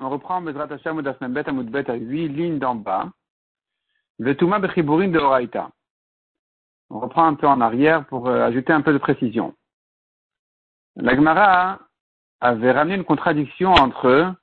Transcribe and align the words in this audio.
on 0.00 0.08
reprend 0.08 0.40
Bezrat 0.40 0.68
Hashem 0.70 1.02
Bet 1.32 1.48
Amud 1.48 1.68
Bet 1.68 1.90
à 1.90 1.94
8 1.94 2.28
lignes 2.28 2.58
d'en 2.60 2.76
bas. 2.76 3.10
Bechiburin 4.20 5.08
de 5.08 5.18
Horaïta. 5.18 5.70
On 6.90 7.00
reprend 7.00 7.26
un 7.26 7.34
peu 7.34 7.48
en 7.48 7.60
arrière 7.60 8.06
pour 8.06 8.28
euh, 8.28 8.42
ajouter 8.42 8.72
un 8.72 8.82
peu 8.82 8.92
de 8.92 8.98
précision. 8.98 9.54
La 10.96 11.14
Gemara 11.16 11.80
avait 12.40 12.70
ramené 12.70 12.94
une 12.94 13.04
contradiction 13.04 13.72
entre 13.72 14.34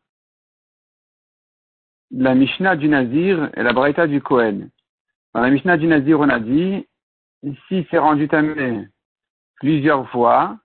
la 2.11 2.35
Mishnah 2.35 2.75
du 2.75 2.89
Nazir 2.89 3.49
et 3.55 3.63
la 3.63 3.73
Braïta 3.73 4.05
du 4.07 4.21
Kohen. 4.21 4.69
Dans 5.33 5.41
la 5.41 5.49
Mishnah 5.49 5.77
du 5.77 5.87
Nazir, 5.87 6.19
on 6.19 6.29
a 6.29 6.39
dit, 6.39 6.87
si 7.67 7.87
c'est 7.89 7.97
rendu 7.97 8.27
tamé 8.27 8.87
plusieurs 9.55 10.09
fois, 10.09 10.57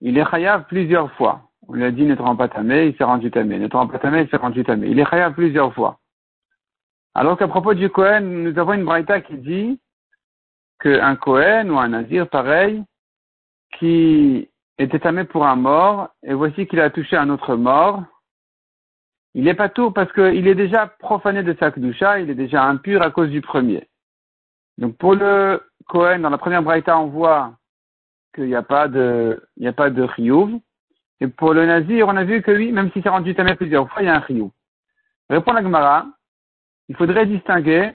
il 0.00 0.18
est 0.18 0.30
chayav 0.30 0.66
plusieurs 0.66 1.10
fois. 1.14 1.45
On 1.68 1.74
lui 1.74 1.84
a 1.84 1.90
dit 1.90 2.04
ne 2.04 2.14
te 2.14 2.22
rends 2.22 2.36
pas 2.36 2.48
tamé, 2.48 2.86
il 2.86 2.96
s'est 2.96 3.04
rendu 3.04 3.30
tamé. 3.30 3.58
Ne 3.58 3.68
te 3.68 3.76
rends 3.76 3.88
pas 3.88 3.98
tamé, 3.98 4.22
il 4.22 4.28
s'est 4.28 4.36
rendu 4.36 4.64
tamé. 4.64 4.88
Il 4.88 4.98
est 4.98 5.08
chayav 5.08 5.34
plusieurs 5.34 5.74
fois. 5.74 5.98
Alors 7.14 7.38
qu'à 7.38 7.48
propos 7.48 7.74
du 7.74 7.88
Kohen, 7.90 8.44
nous 8.44 8.58
avons 8.58 8.74
une 8.74 8.84
braïta 8.84 9.20
qui 9.20 9.38
dit 9.38 9.80
qu'un 10.80 11.16
Kohen 11.16 11.70
ou 11.70 11.78
un 11.78 11.88
Nazir 11.88 12.28
pareil, 12.28 12.84
qui 13.78 14.48
était 14.78 14.98
tamé 14.98 15.24
pour 15.24 15.46
un 15.46 15.56
mort, 15.56 16.10
et 16.22 16.34
voici 16.34 16.66
qu'il 16.66 16.80
a 16.80 16.90
touché 16.90 17.16
un 17.16 17.30
autre 17.30 17.56
mort, 17.56 18.02
il 19.34 19.44
n'est 19.44 19.54
pas 19.54 19.68
tout 19.68 19.90
parce 19.90 20.12
qu'il 20.12 20.46
est 20.46 20.54
déjà 20.54 20.86
profané 20.86 21.42
de 21.42 21.54
sa 21.58 21.70
kedusha, 21.70 22.20
il 22.20 22.30
est 22.30 22.34
déjà 22.34 22.64
impur 22.64 23.02
à 23.02 23.10
cause 23.10 23.30
du 23.30 23.40
premier. 23.40 23.88
Donc 24.78 24.96
pour 24.96 25.14
le 25.14 25.62
Kohen, 25.88 26.22
dans 26.22 26.30
la 26.30 26.38
première 26.38 26.62
braïta, 26.62 26.98
on 26.98 27.06
voit 27.06 27.54
qu'il 28.34 28.44
n'y 28.44 28.54
a 28.54 28.62
pas 28.62 28.88
de, 28.88 29.42
il. 29.56 30.60
Et 31.20 31.28
pour 31.28 31.54
le 31.54 31.66
nazir, 31.66 32.08
on 32.08 32.16
a 32.16 32.24
vu 32.24 32.42
que 32.42 32.50
oui, 32.50 32.72
même 32.72 32.90
si 32.92 33.00
c'est 33.02 33.08
rendu 33.08 33.34
tamé 33.34 33.54
plusieurs 33.54 33.88
fois, 33.90 34.02
il 34.02 34.06
y 34.06 34.08
a 34.08 34.16
un 34.16 34.20
riyuv. 34.20 34.50
Répond 35.30 35.52
la 35.52 35.62
Gemara, 35.62 36.06
il 36.88 36.96
faudrait 36.96 37.26
distinguer 37.26 37.92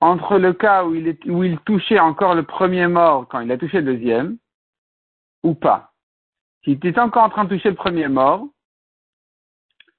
entre 0.00 0.38
le 0.38 0.52
cas 0.52 0.84
où 0.84 0.94
il, 0.94 1.08
est, 1.08 1.24
où 1.26 1.44
il 1.44 1.58
touchait 1.60 1.98
encore 1.98 2.34
le 2.34 2.42
premier 2.42 2.86
mort 2.86 3.26
quand 3.28 3.40
il 3.40 3.52
a 3.52 3.58
touché 3.58 3.80
le 3.80 3.94
deuxième, 3.94 4.38
ou 5.42 5.54
pas. 5.54 5.92
S'il 6.64 6.74
était 6.74 6.98
encore 6.98 7.24
en 7.24 7.30
train 7.30 7.44
de 7.44 7.54
toucher 7.54 7.70
le 7.70 7.76
premier 7.76 8.08
mort, 8.08 8.46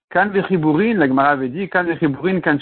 kan 0.10 0.30
la 0.34 1.08
Gemara 1.08 1.30
avait 1.30 1.50
dit, 1.50 1.70
kan 1.70 1.84
vechiburin, 1.84 2.42
kan 2.42 2.58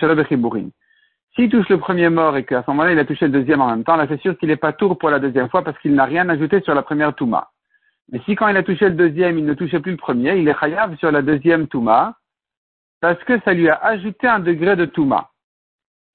S'il 1.35 1.49
touche 1.49 1.69
le 1.69 1.79
premier 1.79 2.09
mort 2.09 2.37
et 2.37 2.45
qu'à 2.45 2.63
ce 2.63 2.71
moment-là 2.71 2.93
il 2.93 2.99
a 2.99 3.05
touché 3.05 3.25
le 3.25 3.31
deuxième 3.31 3.61
en 3.61 3.67
même 3.67 3.83
temps, 3.83 3.95
là 3.95 4.05
c'est 4.07 4.21
sûr 4.21 4.37
qu'il 4.37 4.49
n'est 4.49 4.57
pas 4.57 4.73
tour 4.73 4.97
pour 4.97 5.09
la 5.09 5.19
deuxième 5.19 5.49
fois 5.49 5.63
parce 5.63 5.77
qu'il 5.79 5.93
n'a 5.95 6.05
rien 6.05 6.27
ajouté 6.29 6.61
sur 6.61 6.75
la 6.75 6.83
première 6.83 7.15
touma. 7.15 7.49
Mais 8.11 8.19
si 8.25 8.35
quand 8.35 8.47
il 8.47 8.57
a 8.57 8.63
touché 8.63 8.89
le 8.89 8.95
deuxième, 8.95 9.37
il 9.39 9.45
ne 9.45 9.53
touchait 9.53 9.79
plus 9.79 9.91
le 9.91 9.97
premier, 9.97 10.37
il 10.37 10.47
est 10.47 10.59
chayav 10.59 10.95
sur 10.97 11.11
la 11.11 11.21
deuxième 11.21 11.67
touma 11.67 12.17
parce 13.01 13.23
que 13.23 13.39
ça 13.41 13.53
lui 13.53 13.69
a 13.69 13.75
ajouté 13.75 14.27
un 14.27 14.39
degré 14.39 14.75
de 14.75 14.85
touma. 14.85 15.29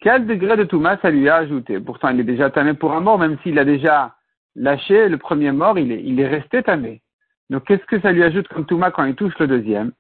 Quel 0.00 0.26
degré 0.26 0.56
de 0.56 0.64
touma 0.64 0.98
ça 0.98 1.10
lui 1.10 1.28
a 1.28 1.36
ajouté? 1.36 1.78
Pourtant, 1.78 2.08
il 2.08 2.20
est 2.20 2.24
déjà 2.24 2.50
tamé 2.50 2.74
pour 2.74 2.92
un 2.92 3.00
mort, 3.00 3.18
même 3.18 3.38
s'il 3.42 3.58
a 3.58 3.64
déjà 3.64 4.16
lâché 4.56 5.08
le 5.08 5.18
premier 5.18 5.52
mort, 5.52 5.78
il 5.78 6.20
est, 6.20 6.26
resté 6.26 6.62
tamé. 6.62 7.02
Donc, 7.50 7.64
qu'est-ce 7.64 7.84
que 7.84 8.00
ça 8.00 8.12
lui 8.12 8.22
ajoute 8.22 8.48
comme 8.48 8.66
touma 8.66 8.90
quand 8.90 9.04
il 9.04 9.14
touche 9.14 9.38
le 9.38 9.46
deuxième? 9.46 9.92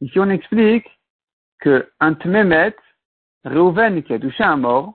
Ici, 0.00 0.18
on 0.18 0.30
explique 0.30 0.86
que 1.60 1.88
un 2.00 2.14
tmemet, 2.14 2.74
Reuven 3.44 4.02
qui 4.02 4.14
a 4.14 4.18
touché 4.18 4.42
un 4.42 4.56
mort, 4.56 4.94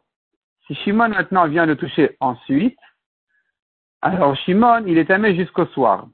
si 0.66 0.76
Shimon 0.76 1.10
maintenant 1.10 1.48
vient 1.48 1.66
le 1.66 1.76
toucher 1.76 2.18
ensuite, 2.20 2.80
alors 4.02 4.36
Shimon, 4.36 4.86
il 4.88 4.98
est 4.98 5.06
tamé 5.06 5.36
jusqu'au 5.36 5.66
soir. 5.68 6.08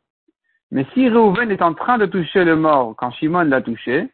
Mais 0.72 0.86
si 0.94 1.10
Reuven 1.10 1.52
est 1.52 1.62
en 1.62 1.74
train 1.74 1.98
de 1.98 2.06
toucher 2.06 2.44
le 2.44 2.56
mort 2.56 2.96
quand 2.98 3.12
Shimon 3.12 3.44
l'a 3.44 3.62
touché, 3.62 4.10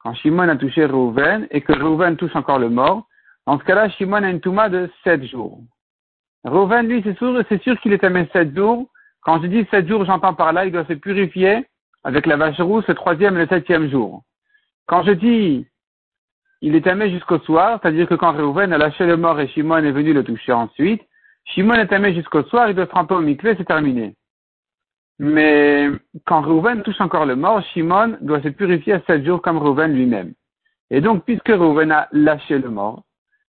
quand 0.00 0.14
Shimon 0.14 0.48
a 0.48 0.56
touché 0.56 0.84
Reuven 0.84 1.46
et 1.50 1.60
que 1.60 1.72
Reuven 1.72 2.16
touche 2.16 2.36
encore 2.36 2.58
le 2.58 2.68
mort, 2.68 3.06
dans 3.46 3.58
ce 3.58 3.64
cas-là, 3.64 3.88
Shimon 3.90 4.22
a 4.22 4.30
une 4.30 4.40
touma 4.40 4.68
de 4.68 4.90
sept 5.04 5.24
jours. 5.24 5.60
Reuven, 6.44 6.86
lui, 6.86 7.02
c'est 7.04 7.16
sûr, 7.16 7.42
c'est 7.48 7.62
sûr 7.62 7.80
qu'il 7.80 7.92
est 7.92 7.98
tamé 7.98 8.28
sept 8.32 8.54
jours. 8.54 8.86
Quand 9.22 9.42
je 9.42 9.46
dis 9.46 9.66
sept 9.70 9.88
jours, 9.88 10.04
j'entends 10.04 10.34
par 10.34 10.52
là, 10.52 10.64
il 10.64 10.72
doit 10.72 10.84
se 10.84 10.92
purifier 10.92 11.66
avec 12.04 12.26
la 12.26 12.36
vache 12.36 12.60
rousse 12.60 12.86
le 12.86 12.94
troisième 12.94 13.36
et 13.36 13.40
le 13.40 13.48
septième 13.48 13.90
jour. 13.90 14.22
Quand 14.86 15.02
je 15.02 15.12
dis 15.12 15.66
il 16.62 16.74
est 16.74 16.82
tamé 16.82 17.10
jusqu'au 17.10 17.38
soir, 17.40 17.78
c'est-à-dire 17.80 18.08
que 18.08 18.14
quand 18.14 18.32
Reuven 18.32 18.72
a 18.72 18.78
lâché 18.78 19.04
le 19.06 19.16
mort 19.16 19.38
et 19.40 19.48
Shimon 19.48 19.84
est 19.84 19.92
venu 19.92 20.12
le 20.12 20.24
toucher 20.24 20.52
ensuite, 20.52 21.02
Shimon 21.44 21.74
est 21.74 21.88
tamé 21.88 22.14
jusqu'au 22.14 22.42
soir, 22.44 22.68
il 22.68 22.74
doit 22.74 22.86
se 22.86 22.90
tremper 22.90 23.14
au 23.14 23.20
mikvé, 23.20 23.54
c'est 23.56 23.64
terminé. 23.64 24.14
Mais 25.18 25.88
quand 26.26 26.42
Reuven 26.42 26.82
touche 26.82 27.00
encore 27.00 27.26
le 27.26 27.36
mort, 27.36 27.62
Shimon 27.72 28.18
doit 28.20 28.42
se 28.42 28.48
purifier 28.48 28.94
à 28.94 29.00
sept 29.06 29.24
jours 29.24 29.40
comme 29.40 29.58
Reuven 29.58 29.94
lui-même. 29.94 30.34
Et 30.90 31.00
donc, 31.00 31.24
puisque 31.24 31.48
Reuven 31.48 31.90
a 31.90 32.08
lâché 32.12 32.58
le 32.58 32.68
mort, 32.68 33.02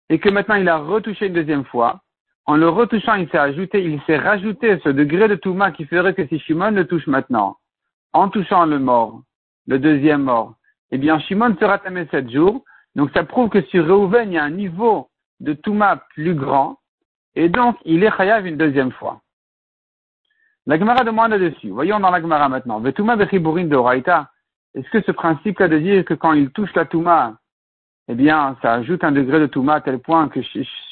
et 0.10 0.20
que 0.20 0.30
maintenant 0.30 0.56
il 0.56 0.68
a 0.68 0.78
retouché 0.78 1.28
une 1.28 1.34
deuxième 1.34 1.64
fois, 1.66 2.02
en 2.46 2.58
le 2.58 2.68
retouchant, 2.68 3.16
il 3.16 3.30
s'est 3.30 3.38
ajouté, 3.38 3.82
il 3.84 4.02
s'est 4.02 4.18
rajouté 4.18 4.78
ce 4.84 4.90
degré 4.90 5.30
de 5.30 5.36
touma 5.36 5.72
qui 5.72 5.86
ferait 5.86 6.14
que 6.14 6.28
si 6.28 6.40
Shimon 6.40 6.72
le 6.72 6.86
touche 6.86 7.08
maintenant, 7.08 7.58
en 8.12 8.28
touchant 8.28 8.66
le 8.66 8.80
mort, 8.80 9.22
le 9.68 9.80
deuxième 9.80 10.24
mort, 10.24 10.56
eh 10.92 10.98
bien, 10.98 11.20
Shimon 11.20 11.56
sera 11.60 11.80
tamé 11.80 12.06
sept 12.12 12.30
jours. 12.30 12.64
Donc, 12.96 13.10
ça 13.14 13.24
prouve 13.24 13.50
que 13.50 13.62
sur 13.64 13.88
Reuven, 13.88 14.32
il 14.32 14.36
y 14.36 14.38
a 14.38 14.44
un 14.44 14.52
niveau 14.52 15.10
de 15.40 15.54
touma 15.54 16.04
plus 16.14 16.36
grand, 16.36 16.78
et 17.36 17.50
donc, 17.50 17.78
il 17.86 18.04
est 18.04 18.16
chayav 18.16 18.46
une 18.46 18.58
deuxième 18.58 18.92
fois. 18.92 19.23
La 20.66 20.80
Gemara 20.80 21.04
demande 21.04 21.32
là-dessus. 21.32 21.70
Voyons 21.70 22.00
dans 22.00 22.10
la 22.10 22.22
Gemara 22.22 22.48
maintenant. 22.48 22.80
Vetuma 22.80 23.16
bechiburin 23.18 23.66
de. 23.66 23.78
Est-ce 24.76 24.90
que 24.90 25.02
ce 25.02 25.12
principe-là 25.12 25.68
de 25.68 25.78
dire 25.78 26.06
que 26.06 26.14
quand 26.14 26.34
il 26.34 26.52
touche 26.52 26.74
la 26.74 26.86
touma, 26.86 27.36
eh 28.08 28.16
bien, 28.16 28.58
ça 28.62 28.74
ajoute 28.76 29.04
un 29.04 29.12
degré 29.12 29.40
de 29.40 29.46
touma 29.48 29.76
à 29.76 29.82
tel 29.82 30.00
point 30.00 30.30
que 30.30 30.40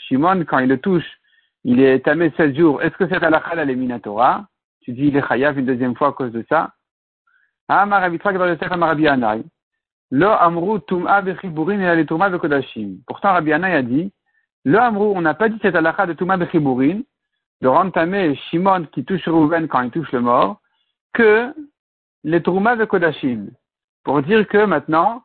Shimon, 0.08 0.44
quand 0.46 0.60
il 0.60 0.68
le 0.68 0.78
touche, 0.78 1.10
il 1.64 1.80
est 1.80 2.06
tamé 2.06 2.32
sept 2.36 2.56
jours. 2.58 2.82
Est-ce 2.82 2.96
que 2.98 3.08
c'est 3.08 3.24
à 3.24 3.30
la 3.30 3.66
l'éliminatora 3.66 4.46
Tu 4.82 4.92
dis 4.92 5.08
il 5.08 5.18
est 5.18 5.28
chayav 5.28 5.58
une 5.58 5.66
deuxième 5.66 5.96
fois 5.96 6.10
à 6.10 6.12
cause 6.12 6.32
de 6.32 6.46
ça? 6.50 6.72
Ah, 7.68 7.86
Lo 10.14 10.28
amru 10.28 10.82
tum'a 10.88 11.22
bechiburin 11.22 11.98
et 11.98 12.04
bekodashim. 12.04 12.98
Pourtant, 13.08 13.32
Rabbi 13.32 13.54
Anay 13.54 13.74
a 13.74 13.82
dit, 13.82 14.12
le 14.66 14.78
amru, 14.78 15.06
on 15.06 15.22
n'a 15.22 15.34
pas 15.34 15.48
dit 15.48 15.58
cette 15.62 15.76
halakha 15.76 16.06
de 16.06 16.14
touma 16.14 16.36
bechiburin, 16.36 17.00
de 17.62 17.68
rentamer 17.68 18.36
Shimon 18.50 18.86
qui 18.92 19.06
touche 19.06 19.28
Rouven 19.28 19.68
quand 19.68 19.82
il 19.82 19.92
touche 19.92 20.12
le 20.12 20.22
mort, 20.22 20.60
que 21.14 21.54
les 22.24 22.42
Trouma 22.42 22.76
de 22.76 22.86
Kodashim. 22.86 23.50
Pour 24.04 24.22
dire 24.22 24.48
que 24.48 24.66
maintenant, 24.66 25.24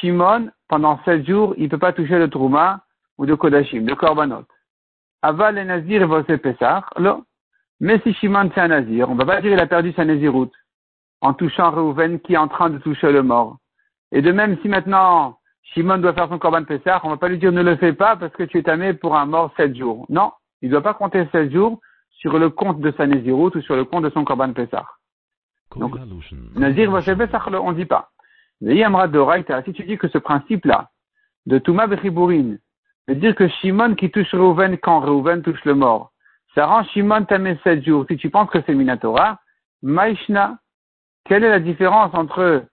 Shimon, 0.00 0.50
pendant 0.68 1.00
sept 1.04 1.26
jours, 1.26 1.54
il 1.56 1.64
ne 1.64 1.68
peut 1.68 1.78
pas 1.78 1.92
toucher 1.92 2.18
le 2.18 2.28
Trouma 2.28 2.84
ou 3.16 3.26
de 3.26 3.34
Kodashim, 3.34 3.84
de 3.84 3.94
Korbanot. 3.94 4.44
Aval 5.22 5.56
les 5.56 5.64
Nazir 5.64 6.02
et 6.02 7.00
là. 7.00 7.20
Mais 7.80 8.00
si 8.00 8.12
Shimon 8.14 8.50
c'est 8.54 8.60
un 8.60 8.68
Nazir, 8.68 9.08
on 9.08 9.14
ne 9.14 9.18
va 9.18 9.26
pas 9.26 9.40
dire 9.40 9.52
qu'il 9.52 9.60
a 9.60 9.66
perdu 9.66 9.92
sa 9.92 10.04
Naziroute 10.04 10.54
en 11.20 11.32
touchant 11.32 11.70
Reuven 11.70 12.20
qui 12.20 12.34
est 12.34 12.38
en 12.38 12.48
train 12.48 12.70
de 12.70 12.78
toucher 12.78 13.10
le 13.12 13.22
mort. 13.22 13.56
Et 14.12 14.22
de 14.22 14.32
même, 14.32 14.58
si 14.62 14.68
maintenant 14.68 15.38
Shimon 15.62 15.98
doit 15.98 16.14
faire 16.14 16.28
son 16.28 16.38
Korban 16.38 16.64
Pesach, 16.64 17.00
on 17.04 17.08
ne 17.08 17.12
va 17.14 17.18
pas 17.18 17.28
lui 17.28 17.38
dire 17.38 17.52
ne 17.52 17.62
le 17.62 17.76
fais 17.76 17.92
pas 17.92 18.16
parce 18.16 18.32
que 18.32 18.44
tu 18.44 18.58
es 18.58 18.62
tamé 18.62 18.94
pour 18.94 19.16
un 19.16 19.26
mort 19.26 19.52
sept 19.56 19.76
jours. 19.76 20.06
Non, 20.08 20.32
il 20.62 20.68
ne 20.68 20.72
doit 20.72 20.82
pas 20.82 20.94
compter 20.94 21.26
16 21.32 21.52
jours 21.52 21.80
sur 22.10 22.38
le 22.38 22.50
compte 22.50 22.80
de 22.80 22.92
sa 22.96 23.06
Nézirut 23.06 23.52
ou 23.54 23.60
sur 23.60 23.76
le 23.76 23.84
compte 23.84 24.04
de 24.04 24.10
son 24.10 24.24
Korban 24.24 24.52
Pessah. 24.52 24.86
Donc, 25.76 25.96
Nazir 26.54 26.90
Pesach, 26.92 27.46
on 27.46 27.72
ne 27.72 27.76
dit 27.76 27.84
pas. 27.84 28.10
Si 28.60 29.72
tu 29.72 29.84
dis 29.84 29.98
que 29.98 30.08
ce 30.08 30.18
principe-là, 30.18 30.90
de 31.46 31.58
Touma 31.58 31.86
Bechibourin, 31.86 32.56
de 33.06 33.14
dire 33.14 33.34
que 33.34 33.48
Shimon 33.48 33.94
qui 33.94 34.10
touche 34.10 34.34
Reuven 34.34 34.78
quand 34.78 35.00
Reuven 35.00 35.42
touche 35.42 35.64
le 35.64 35.74
mort, 35.74 36.12
ça 36.54 36.66
rend 36.66 36.84
Shimon 36.84 37.24
tamé 37.24 37.58
7 37.62 37.84
jours. 37.84 38.04
Si 38.08 38.16
tu 38.16 38.30
penses 38.30 38.50
que 38.50 38.58
c'est 38.66 38.74
Minatora, 38.74 39.38
Maishna, 39.82 40.58
quelle 41.24 41.44
est 41.44 41.50
la 41.50 41.60
différence 41.60 42.12
entre 42.14 42.64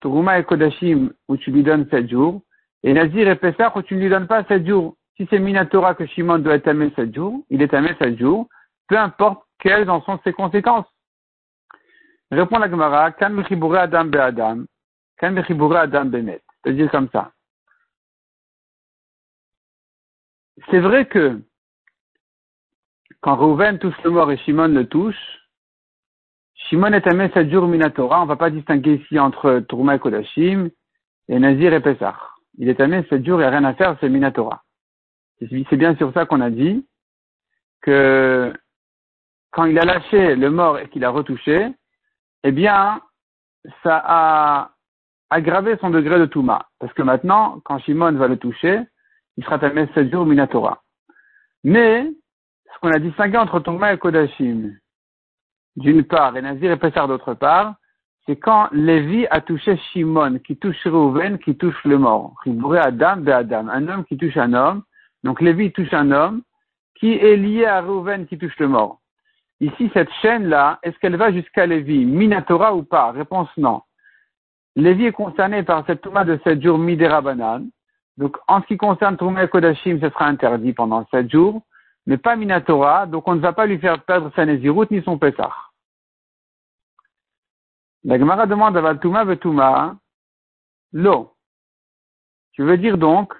Touma 0.00 0.38
et 0.38 0.44
Kodashim 0.44 1.12
où 1.28 1.36
tu 1.36 1.50
lui 1.50 1.62
donnes 1.62 1.86
7 1.90 2.08
jours 2.08 2.42
et 2.82 2.94
Nazir 2.94 3.28
et 3.28 3.36
Pessah 3.36 3.76
où 3.76 3.82
tu 3.82 3.94
ne 3.94 4.00
lui 4.00 4.08
donnes 4.08 4.26
pas 4.26 4.44
7 4.44 4.66
jours? 4.66 4.96
Si 5.20 5.26
c'est 5.28 5.38
Minatora 5.38 5.94
que 5.94 6.06
Shimon 6.06 6.38
doit 6.38 6.54
être 6.54 6.64
tamé 6.64 6.90
sept 6.96 7.14
jours, 7.14 7.44
il 7.50 7.60
est 7.60 7.68
tamé 7.68 7.94
sept 7.98 8.18
jours, 8.18 8.48
peu 8.88 8.96
importe 8.96 9.44
quelles 9.58 9.90
en 9.90 10.00
sont 10.00 10.18
ses 10.24 10.32
conséquences. 10.32 10.86
Répond 12.30 12.58
la 12.58 12.70
Gemara, 12.70 13.12
Kan 13.12 13.36
Adam 13.36 14.04
be 14.06 14.16
Adam, 14.16 14.64
Kan 15.18 15.36
Adam 15.36 16.04
bemet. 16.06 16.40
C'est-à-dire 16.64 16.90
comme 16.90 17.10
ça. 17.12 17.32
C'est 20.70 20.80
vrai 20.80 21.06
que 21.06 21.38
quand 23.20 23.36
Reuven 23.36 23.78
touche 23.78 24.02
le 24.02 24.10
mort 24.10 24.32
et 24.32 24.38
Shimon 24.38 24.68
le 24.68 24.86
touche, 24.86 25.20
Shimon 26.54 26.94
est 26.94 27.02
tamé 27.02 27.28
sept 27.34 27.50
jours 27.50 27.68
Minatora, 27.68 28.20
on 28.20 28.24
ne 28.24 28.28
va 28.28 28.36
pas 28.36 28.48
distinguer 28.48 28.94
ici 28.94 29.18
entre 29.18 29.60
Tourma 29.68 29.96
et 29.96 29.98
Kodashim 29.98 30.70
et 31.28 31.38
Nazir 31.38 31.74
et 31.74 31.80
Pesach. 31.80 32.16
Il 32.56 32.70
est 32.70 32.76
tamé 32.76 33.04
sept 33.10 33.22
jours, 33.26 33.38
il 33.38 33.42
n'y 33.42 33.48
a 33.48 33.50
rien 33.50 33.64
à 33.64 33.74
faire, 33.74 33.98
c'est 34.00 34.08
Minatora. 34.08 34.62
C'est 35.40 35.76
bien 35.76 35.96
sur 35.96 36.12
ça 36.12 36.26
qu'on 36.26 36.40
a 36.40 36.50
dit 36.50 36.86
que 37.80 38.52
quand 39.52 39.64
il 39.64 39.78
a 39.78 39.84
lâché 39.84 40.36
le 40.36 40.50
mort 40.50 40.78
et 40.78 40.88
qu'il 40.88 41.04
a 41.04 41.10
retouché, 41.10 41.72
eh 42.44 42.52
bien, 42.52 43.00
ça 43.82 44.02
a 44.04 44.70
aggravé 45.30 45.76
son 45.80 45.90
degré 45.90 46.18
de 46.18 46.26
Touma. 46.26 46.68
Parce 46.78 46.92
que 46.92 47.02
maintenant, 47.02 47.60
quand 47.64 47.78
Shimon 47.78 48.12
va 48.12 48.28
le 48.28 48.36
toucher, 48.36 48.80
il 49.36 49.44
sera 49.44 49.58
tamé 49.58 49.88
7 49.94 50.10
jours 50.10 50.26
Minatora. 50.26 50.82
Mais, 51.64 52.10
ce 52.72 52.78
qu'on 52.80 52.92
a 52.92 52.98
distingué 52.98 53.38
entre 53.38 53.60
Touma 53.60 53.92
et 53.92 53.98
Kodashim, 53.98 54.76
d'une 55.76 56.04
part, 56.04 56.36
et 56.36 56.42
Nazir 56.42 56.70
et 56.72 56.76
Pessar 56.76 57.08
d'autre 57.08 57.34
part, 57.34 57.76
c'est 58.26 58.36
quand 58.36 58.68
Lévi 58.72 59.26
a 59.30 59.40
touché 59.40 59.76
Shimon, 59.76 60.38
qui 60.40 60.56
touche 60.56 60.86
Reuven, 60.86 61.38
qui 61.38 61.56
touche 61.56 61.82
le 61.84 61.98
mort. 61.98 62.34
Adam, 62.46 63.26
Adam. 63.26 63.68
Un 63.68 63.88
homme 63.88 64.04
qui 64.04 64.16
touche 64.16 64.36
un 64.36 64.52
homme. 64.52 64.82
Donc 65.24 65.40
Lévi 65.40 65.72
touche 65.72 65.92
un 65.92 66.10
homme 66.10 66.42
qui 66.94 67.12
est 67.12 67.36
lié 67.36 67.66
à 67.66 67.80
Reuven 67.80 68.26
qui 68.26 68.38
touche 68.38 68.58
le 68.58 68.68
mort. 68.68 69.00
Ici, 69.60 69.90
cette 69.92 70.12
chaîne-là, 70.22 70.78
est-ce 70.82 70.98
qu'elle 70.98 71.16
va 71.16 71.32
jusqu'à 71.32 71.66
Lévi, 71.66 72.04
Minatora 72.06 72.74
ou 72.74 72.82
pas? 72.82 73.12
Réponse 73.12 73.48
non. 73.56 73.82
Lévi 74.76 75.06
est 75.06 75.12
concerné 75.12 75.62
par 75.62 75.84
cette 75.86 76.00
Touma 76.00 76.24
de 76.24 76.38
7 76.44 76.62
jours 76.62 76.78
Midera 76.78 77.20
Banan. 77.20 77.66
Donc, 78.16 78.38
en 78.48 78.62
ce 78.62 78.66
qui 78.66 78.76
concerne 78.76 79.16
Touma 79.16 79.46
Kodashim, 79.46 80.00
ce 80.00 80.08
sera 80.08 80.26
interdit 80.26 80.72
pendant 80.72 81.06
7 81.10 81.30
jours, 81.30 81.62
mais 82.06 82.16
pas 82.16 82.36
Minatora, 82.36 83.06
donc 83.06 83.28
on 83.28 83.34
ne 83.34 83.40
va 83.40 83.52
pas 83.52 83.66
lui 83.66 83.78
faire 83.78 84.02
perdre 84.04 84.32
sa 84.34 84.46
Nézirut 84.46 84.86
ni 84.90 85.02
son 85.02 85.18
Pessah. 85.18 85.54
La 88.04 88.18
Gemara 88.18 88.46
demande 88.46 88.76
à 88.78 88.94
Touma 88.94 89.24
Vetuma, 89.24 89.96
l'eau. 90.92 91.34
Tu 92.52 92.62
veux 92.62 92.78
dire 92.78 92.96
donc 92.96 93.34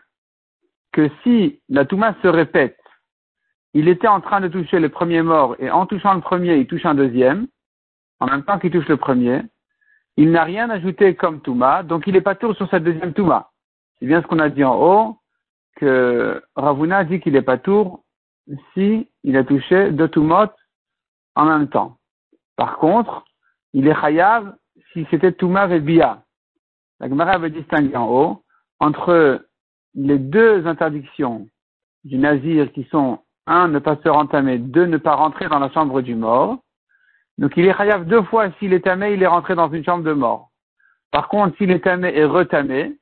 si 1.22 1.60
la 1.68 1.84
Touma 1.84 2.14
se 2.22 2.28
répète 2.28 2.76
il 3.74 3.88
était 3.88 4.08
en 4.08 4.20
train 4.20 4.40
de 4.40 4.48
toucher 4.48 4.80
le 4.80 4.88
premier 4.88 5.22
mort 5.22 5.54
et 5.58 5.70
en 5.70 5.86
touchant 5.86 6.14
le 6.14 6.20
premier, 6.20 6.56
il 6.56 6.66
touche 6.66 6.84
un 6.86 6.94
deuxième, 6.94 7.46
en 8.18 8.26
même 8.26 8.42
temps 8.42 8.58
qu'il 8.58 8.70
touche 8.70 8.88
le 8.88 8.96
premier, 8.96 9.42
il 10.16 10.32
n'a 10.32 10.44
rien 10.44 10.68
ajouté 10.70 11.14
comme 11.14 11.40
Touma, 11.40 11.82
donc 11.82 12.06
il 12.06 12.14
n'est 12.14 12.20
pas 12.20 12.34
tour 12.34 12.54
sur 12.56 12.68
cette 12.68 12.84
deuxième 12.84 13.14
Touma. 13.14 13.50
C'est 13.98 14.06
bien 14.06 14.22
ce 14.22 14.26
qu'on 14.26 14.38
a 14.38 14.48
dit 14.48 14.64
en 14.64 14.76
haut, 14.76 15.18
que 15.76 16.42
Ravuna 16.56 17.04
dit 17.04 17.20
qu'il 17.20 17.34
n'est 17.34 17.42
pas 17.42 17.58
tour 17.58 18.02
si 18.74 19.08
il 19.22 19.36
a 19.36 19.44
touché 19.44 19.92
deux 19.92 20.08
Toumot 20.08 20.50
en 21.36 21.44
même 21.44 21.68
temps. 21.68 21.96
Par 22.56 22.76
contre, 22.78 23.24
il 23.72 23.86
est 23.86 23.94
Chayav 23.94 24.52
si 24.92 25.06
c'était 25.10 25.32
Touma 25.32 25.68
et 25.68 25.80
Bia. 25.80 26.24
La 26.98 27.08
Gemara 27.08 27.32
avait 27.32 27.50
distingué 27.50 27.96
en 27.96 28.08
haut 28.08 28.44
entre 28.80 29.46
les 29.94 30.18
deux 30.18 30.66
interdictions 30.66 31.46
du 32.04 32.18
Nazir 32.18 32.72
qui 32.72 32.84
sont 32.84 33.20
un, 33.46 33.68
ne 33.68 33.78
pas 33.78 33.96
se 34.02 34.08
rentamer. 34.08 34.58
Deux, 34.58 34.86
ne 34.86 34.96
pas 34.96 35.14
rentrer 35.14 35.48
dans 35.48 35.58
la 35.58 35.70
chambre 35.70 36.00
du 36.00 36.14
mort. 36.14 36.58
Donc 37.38 37.56
il 37.56 37.66
est 37.66 37.76
chayav 37.76 38.04
deux 38.04 38.22
fois 38.22 38.50
s'il 38.58 38.72
est 38.72 38.84
tamé, 38.84 39.14
il 39.14 39.22
est 39.22 39.26
rentré 39.26 39.54
dans 39.54 39.70
une 39.70 39.84
chambre 39.84 40.04
de 40.04 40.12
mort. 40.12 40.50
Par 41.10 41.28
contre, 41.28 41.56
s'il 41.56 41.70
est 41.70 41.84
tamé 41.84 42.12
et 42.14 42.24
retamé, 42.24 42.96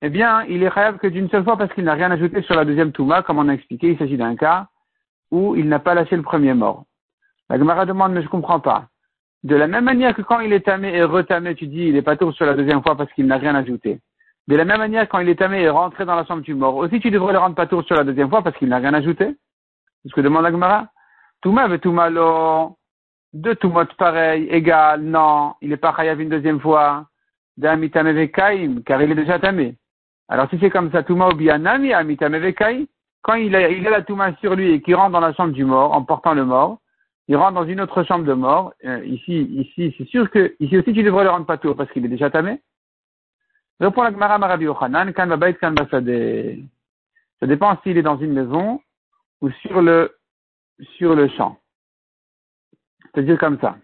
eh 0.00 0.10
bien, 0.10 0.44
il 0.44 0.62
est 0.62 0.72
chayav 0.72 0.98
que 0.98 1.08
d'une 1.08 1.28
seule 1.28 1.44
fois 1.44 1.56
parce 1.56 1.72
qu'il 1.74 1.84
n'a 1.84 1.94
rien 1.94 2.10
ajouté 2.10 2.42
sur 2.42 2.54
la 2.54 2.64
deuxième 2.64 2.92
touma, 2.92 3.22
comme 3.22 3.38
on 3.38 3.48
a 3.48 3.52
expliqué, 3.52 3.90
il 3.90 3.98
s'agit 3.98 4.16
d'un 4.16 4.36
cas 4.36 4.68
où 5.30 5.56
il 5.56 5.68
n'a 5.68 5.80
pas 5.80 5.94
lâché 5.94 6.16
le 6.16 6.22
premier 6.22 6.54
mort. 6.54 6.84
La 7.50 7.58
Gemara 7.58 7.84
demande, 7.84 8.12
mais 8.12 8.22
je 8.22 8.28
comprends 8.28 8.60
pas. 8.60 8.88
De 9.42 9.56
la 9.56 9.66
même 9.66 9.84
manière 9.84 10.14
que 10.14 10.22
quand 10.22 10.40
il 10.40 10.52
est 10.52 10.64
tamé 10.64 10.94
et 10.94 11.02
retamé, 11.02 11.54
tu 11.54 11.66
dis, 11.66 11.88
il 11.88 11.96
est 11.96 12.02
pas 12.02 12.16
tour 12.16 12.32
sur 12.32 12.46
la 12.46 12.54
deuxième 12.54 12.82
fois 12.82 12.96
parce 12.96 13.12
qu'il 13.12 13.26
n'a 13.26 13.36
rien 13.36 13.54
ajouté. 13.54 14.00
De 14.48 14.56
la 14.56 14.64
même 14.64 14.78
manière, 14.78 15.06
quand 15.10 15.18
il 15.18 15.28
est 15.28 15.34
tamé 15.34 15.60
et 15.60 15.68
rentré 15.68 16.06
dans 16.06 16.14
la 16.14 16.24
chambre 16.24 16.40
du 16.40 16.54
mort, 16.54 16.74
aussi 16.76 17.00
tu 17.00 17.10
devrais 17.10 17.34
le 17.34 17.38
rendre 17.38 17.54
pas 17.54 17.66
tour 17.66 17.84
sur 17.84 17.94
la 17.96 18.02
deuxième 18.02 18.30
fois 18.30 18.40
parce 18.42 18.56
qu'il 18.56 18.70
n'a 18.70 18.78
rien 18.78 18.94
ajouté. 18.94 19.36
C'est 20.02 20.08
ce 20.08 20.14
que 20.14 20.22
demande 20.22 20.42
la 20.42 20.50
Gemara. 20.50 20.88
Touma 21.42 21.68
veut 21.68 21.78
Toumalo. 21.78 22.78
Deux 23.34 23.56
Toumot 23.56 23.84
pareil, 23.98 24.48
égal, 24.50 25.02
non, 25.02 25.52
il 25.60 25.68
n'est 25.68 25.76
pas 25.76 25.94
chayav 25.94 26.18
une 26.18 26.30
deuxième 26.30 26.60
fois. 26.60 27.04
D'amitame 27.58 28.10
vekaim, 28.12 28.80
car 28.86 29.02
il 29.02 29.10
est 29.10 29.16
déjà 29.16 29.38
tamé. 29.38 29.76
Alors 30.28 30.48
si 30.48 30.58
c'est 30.58 30.70
comme 30.70 30.90
ça, 30.92 31.02
Touma 31.02 31.28
ou 31.28 31.34
bianami 31.34 31.92
amitame 31.92 32.38
vekaim, 32.38 32.86
quand 33.20 33.34
il 33.34 33.54
a, 33.54 33.68
il 33.68 33.86
a 33.86 33.90
la 33.90 34.02
Touma 34.02 34.34
sur 34.36 34.54
lui 34.54 34.72
et 34.72 34.80
qu'il 34.80 34.94
rentre 34.94 35.12
dans 35.12 35.20
la 35.20 35.34
chambre 35.34 35.52
du 35.52 35.66
mort 35.66 35.92
en 35.92 36.02
portant 36.04 36.32
le 36.32 36.46
mort, 36.46 36.78
il 37.26 37.36
rentre 37.36 37.52
dans 37.52 37.66
une 37.66 37.82
autre 37.82 38.02
chambre 38.04 38.24
de 38.24 38.32
mort. 38.32 38.72
Euh, 38.86 39.04
ici, 39.04 39.42
ici, 39.42 39.94
c'est 39.98 40.08
sûr 40.08 40.30
que 40.30 40.54
ici 40.58 40.78
aussi 40.78 40.94
tu 40.94 41.02
devrais 41.02 41.24
le 41.24 41.30
rendre 41.30 41.44
pas 41.44 41.58
tour 41.58 41.76
parce 41.76 41.90
qu'il 41.90 42.02
est 42.06 42.08
déjà 42.08 42.30
tamé. 42.30 42.62
Répond 43.80 44.02
la 44.02 44.10
Gemara 44.10 44.38
Marabi 44.38 44.66
Ochanan, 44.66 45.12
kan 45.12 45.28
kan. 45.60 45.74
Ça 47.40 47.46
dépend 47.46 47.80
s'il 47.82 47.96
est 47.96 48.02
dans 48.02 48.18
une 48.18 48.32
maison 48.32 48.82
ou 49.40 49.50
sur 49.50 49.80
le, 49.80 50.18
sur 50.96 51.14
le 51.14 51.28
champ. 51.28 51.60
C'est-à-dire 53.04 53.38
comme 53.38 53.60
ça. 53.60 53.78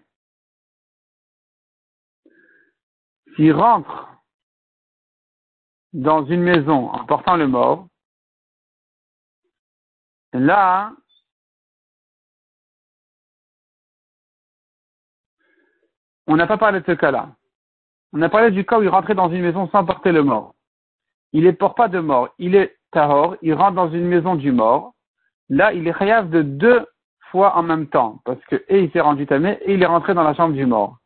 S'il 3.35 3.53
rentre 3.53 4.09
dans 5.93 6.25
une 6.25 6.41
maison 6.41 6.89
en 6.89 7.05
portant 7.05 7.37
le 7.37 7.47
mort, 7.47 7.87
là, 10.33 10.93
on 16.27 16.35
n'a 16.35 16.47
pas 16.47 16.57
parlé 16.57 16.81
de 16.81 16.85
ce 16.85 16.91
cas-là. 16.91 17.35
On 18.17 18.21
a 18.21 18.29
parlé 18.29 18.49
du 18.49 18.63
cas 18.63 18.79
où 18.79 18.81
il 18.81 18.87
rentrait 18.87 19.13
dans 19.13 19.29
une 19.29 19.41
maison 19.41 19.67
sans 19.73 19.83
porter 19.83 20.13
le 20.13 20.23
mort. 20.23 20.55
Il 21.33 21.43
ne 21.43 21.51
porte 21.51 21.75
pas 21.75 21.89
de 21.89 21.99
mort. 21.99 22.29
Il 22.39 22.55
est 22.55 22.77
tahor, 22.91 23.35
il 23.41 23.53
rentre 23.53 23.73
dans 23.73 23.91
une 23.91 24.05
maison 24.05 24.35
du 24.35 24.53
mort. 24.53 24.93
Là, 25.49 25.73
il 25.73 25.85
est 25.85 25.99
chayav 25.99 26.29
de 26.29 26.41
deux 26.41 26.85
fois 27.29 27.57
en 27.57 27.63
même 27.63 27.87
temps, 27.87 28.21
parce 28.23 28.39
que 28.45 28.63
et 28.69 28.83
il 28.83 28.91
s'est 28.91 29.01
rendu 29.01 29.27
tamé 29.27 29.59
et 29.65 29.73
il 29.73 29.83
est 29.83 29.85
rentré 29.85 30.13
dans 30.13 30.23
la 30.23 30.33
chambre 30.33 30.55
du 30.55 30.65
mort. 30.65 30.97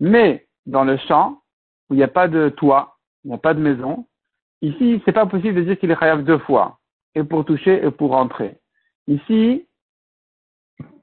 Mais 0.00 0.48
dans 0.66 0.82
le 0.82 0.96
champ, 0.96 1.40
où 1.88 1.94
il 1.94 1.98
n'y 1.98 2.02
a 2.02 2.08
pas 2.08 2.26
de 2.26 2.48
toit, 2.48 2.96
il 3.22 3.28
n'y 3.28 3.34
a 3.34 3.38
pas 3.38 3.54
de 3.54 3.60
maison, 3.60 4.08
ici, 4.60 5.00
c'est 5.04 5.12
pas 5.12 5.26
possible 5.26 5.54
de 5.54 5.62
dire 5.62 5.78
qu'il 5.78 5.92
est 5.92 5.98
chayav 6.00 6.24
deux 6.24 6.38
fois, 6.38 6.80
et 7.14 7.22
pour 7.22 7.44
toucher 7.44 7.86
et 7.86 7.92
pour 7.92 8.10
rentrer. 8.10 8.58
Ici, 9.06 9.68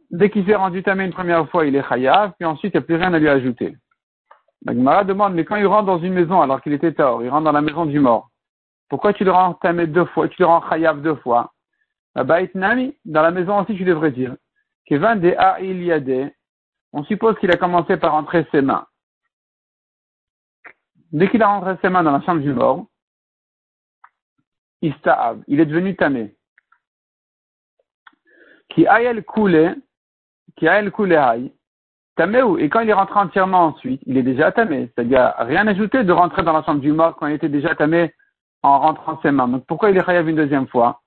dès 0.10 0.30
qu'il 0.30 0.46
s'est 0.46 0.56
rendu 0.56 0.84
tamé 0.84 1.06
une 1.06 1.14
première 1.14 1.50
fois, 1.50 1.66
il 1.66 1.78
est 1.78 1.88
chayav, 1.88 2.34
puis 2.38 2.46
ensuite, 2.46 2.74
il 2.74 2.78
n'y 2.78 2.84
a 2.84 2.86
plus 2.86 2.96
rien 2.98 3.14
à 3.14 3.20
lui 3.20 3.30
ajouter. 3.30 3.78
La 4.64 4.74
Gemara 4.74 5.04
demande, 5.04 5.34
mais 5.34 5.44
quand 5.44 5.56
il 5.56 5.66
rentre 5.66 5.88
dans 5.88 6.00
une 6.00 6.14
maison 6.14 6.42
alors 6.42 6.62
qu'il 6.62 6.74
était 6.74 6.94
tort, 6.94 7.24
il 7.24 7.30
rentre 7.30 7.46
dans 7.46 7.52
la 7.52 7.62
maison 7.62 7.86
du 7.86 8.00
mort, 8.00 8.30
pourquoi 8.90 9.14
tu 9.14 9.24
le 9.24 9.32
rends 9.32 9.56
tamé 9.56 9.88
deux 9.88 10.06
fois, 10.06 10.28
tu 10.28 10.42
le 10.42 10.46
rends 10.46 10.68
chayav 10.70 11.02
deux 11.02 11.16
fois? 11.16 11.54
Dans 12.16 12.26
la 12.26 13.32
maison 13.32 13.62
aussi, 13.62 13.76
tu 13.76 13.86
devrais 13.86 14.12
dire. 14.12 14.36
Kevin 14.86 15.20
de 15.20 15.34
A'il 15.38 16.34
on 16.94 17.04
suppose 17.06 17.40
qu'il 17.40 17.52
a 17.52 17.58
commencé 17.58 17.96
par 17.98 18.12
rentrer 18.12 18.46
ses 18.52 18.62
mains. 18.62 18.86
Dès 21.12 21.30
qu'il 21.30 21.42
a 21.42 21.48
rentré 21.48 21.78
ses 21.82 21.90
mains 21.90 22.04
dans 22.04 22.12
la 22.12 22.22
chambre 22.22 22.42
du 22.42 22.54
mort, 22.54 22.86
il 24.82 24.94
est 24.94 25.66
devenu 25.66 25.96
tamé. 25.96 26.36
Qui 28.70 28.88
aïel 28.88 29.24
coulé, 29.24 29.74
qui 30.58 30.68
aïel 30.68 30.92
coulé 30.92 31.16
tamé 31.16 31.54
et 32.60 32.70
quand 32.70 32.82
il 32.82 32.90
est 32.90 32.94
rentré 32.94 33.20
entièrement 33.20 33.66
ensuite, 33.66 34.02
il 34.06 34.18
est 34.18 34.24
déjà 34.24 34.52
tamé. 34.52 34.90
C'est-à-dire, 34.94 35.34
rien 35.40 35.68
ajouté 35.68 36.04
de 36.04 36.12
rentrer 36.12 36.44
dans 36.44 36.54
la 36.54 36.64
chambre 36.64 36.80
du 36.80 36.92
mort 36.92 37.16
quand 37.16 37.28
il 37.28 37.34
était 37.34 37.50
déjà 37.50 37.76
tamé 37.76 38.14
en 38.64 38.80
rentrant 38.80 39.20
ses 39.22 39.32
mains. 39.32 39.48
Donc 39.48 39.66
pourquoi 39.66 39.90
il 39.90 39.98
est 39.98 40.06
chayav 40.06 40.28
une 40.28 40.36
deuxième 40.36 40.68
fois? 40.68 41.02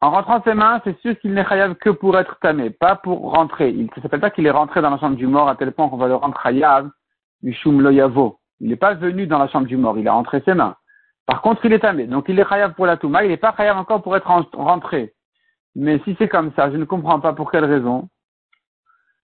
En 0.00 0.10
rentrant 0.10 0.42
ses 0.42 0.54
mains, 0.54 0.80
c'est 0.84 0.98
sûr 1.00 1.18
qu'il 1.18 1.34
n'est 1.34 1.44
chayav 1.44 1.74
que 1.74 1.90
pour 1.90 2.16
être 2.18 2.38
tamé, 2.40 2.70
pas 2.70 2.96
pour 2.96 3.32
rentrer. 3.32 3.70
Il 3.70 3.88
ne 3.96 4.02
s'appelle 4.02 4.20
pas 4.20 4.30
qu'il 4.30 4.46
est 4.46 4.50
rentré 4.50 4.80
dans 4.80 4.90
la 4.90 4.98
chambre 4.98 5.16
du 5.16 5.26
mort 5.26 5.48
à 5.48 5.56
tel 5.56 5.72
point 5.72 5.88
qu'on 5.88 5.96
va 5.96 6.06
le 6.06 6.14
rendre 6.14 6.38
chayav 6.42 6.88
du 7.42 7.52
shum 7.52 7.80
loyavo. 7.80 8.38
Il 8.60 8.68
n'est 8.68 8.76
pas 8.76 8.94
venu 8.94 9.26
dans 9.26 9.38
la 9.38 9.48
chambre 9.48 9.66
du 9.66 9.76
mort, 9.76 9.98
il 9.98 10.06
a 10.06 10.12
rentré 10.12 10.40
ses 10.44 10.54
mains. 10.54 10.76
Par 11.26 11.42
contre, 11.42 11.64
il 11.64 11.72
est 11.72 11.80
tamé. 11.80 12.06
Donc 12.06 12.26
il 12.28 12.38
est 12.38 12.48
chayav 12.48 12.74
pour 12.74 12.86
la 12.86 12.96
touma, 12.96 13.24
il 13.24 13.30
n'est 13.30 13.36
pas 13.36 13.54
chayav 13.56 13.76
encore 13.76 14.02
pour 14.02 14.16
être 14.16 14.30
rentré. 14.54 15.14
Mais 15.74 16.00
si 16.04 16.14
c'est 16.18 16.28
comme 16.28 16.52
ça, 16.54 16.70
je 16.70 16.76
ne 16.76 16.84
comprends 16.84 17.20
pas 17.20 17.32
pour 17.32 17.50
quelle 17.50 17.64
raison. 17.64 18.08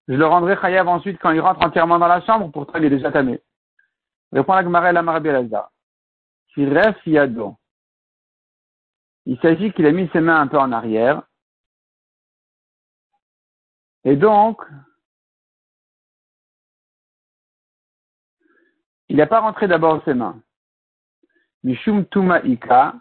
Je 0.08 0.14
le 0.14 0.26
rendrai 0.26 0.56
chayav 0.56 0.86
ensuite 0.88 1.18
quand 1.18 1.30
il 1.30 1.40
rentre 1.40 1.64
entièrement 1.64 1.98
dans 1.98 2.08
la 2.08 2.20
chambre, 2.22 2.50
pourtant 2.50 2.78
il 2.78 2.84
est 2.84 2.90
déjà 2.90 3.10
tamé. 3.10 3.42
Répond 4.32 4.54
la 4.54 4.62
Gemara 4.62 4.92
la 4.92 5.02
Marabi. 5.02 5.28
Il 9.26 9.40
s'agit 9.40 9.72
qu'il 9.72 9.86
a 9.86 9.92
mis 9.92 10.08
ses 10.12 10.20
mains 10.20 10.40
un 10.40 10.46
peu 10.46 10.58
en 10.58 10.72
arrière. 10.72 11.22
Et 14.04 14.16
donc, 14.16 14.60
il 19.08 19.16
n'a 19.16 19.26
pas 19.26 19.40
rentré 19.40 19.66
d'abord 19.66 20.04
ses 20.04 20.12
mains. 20.12 20.42
Mishum 21.62 22.06
Tuma 22.06 22.40
Ika. 22.40 22.94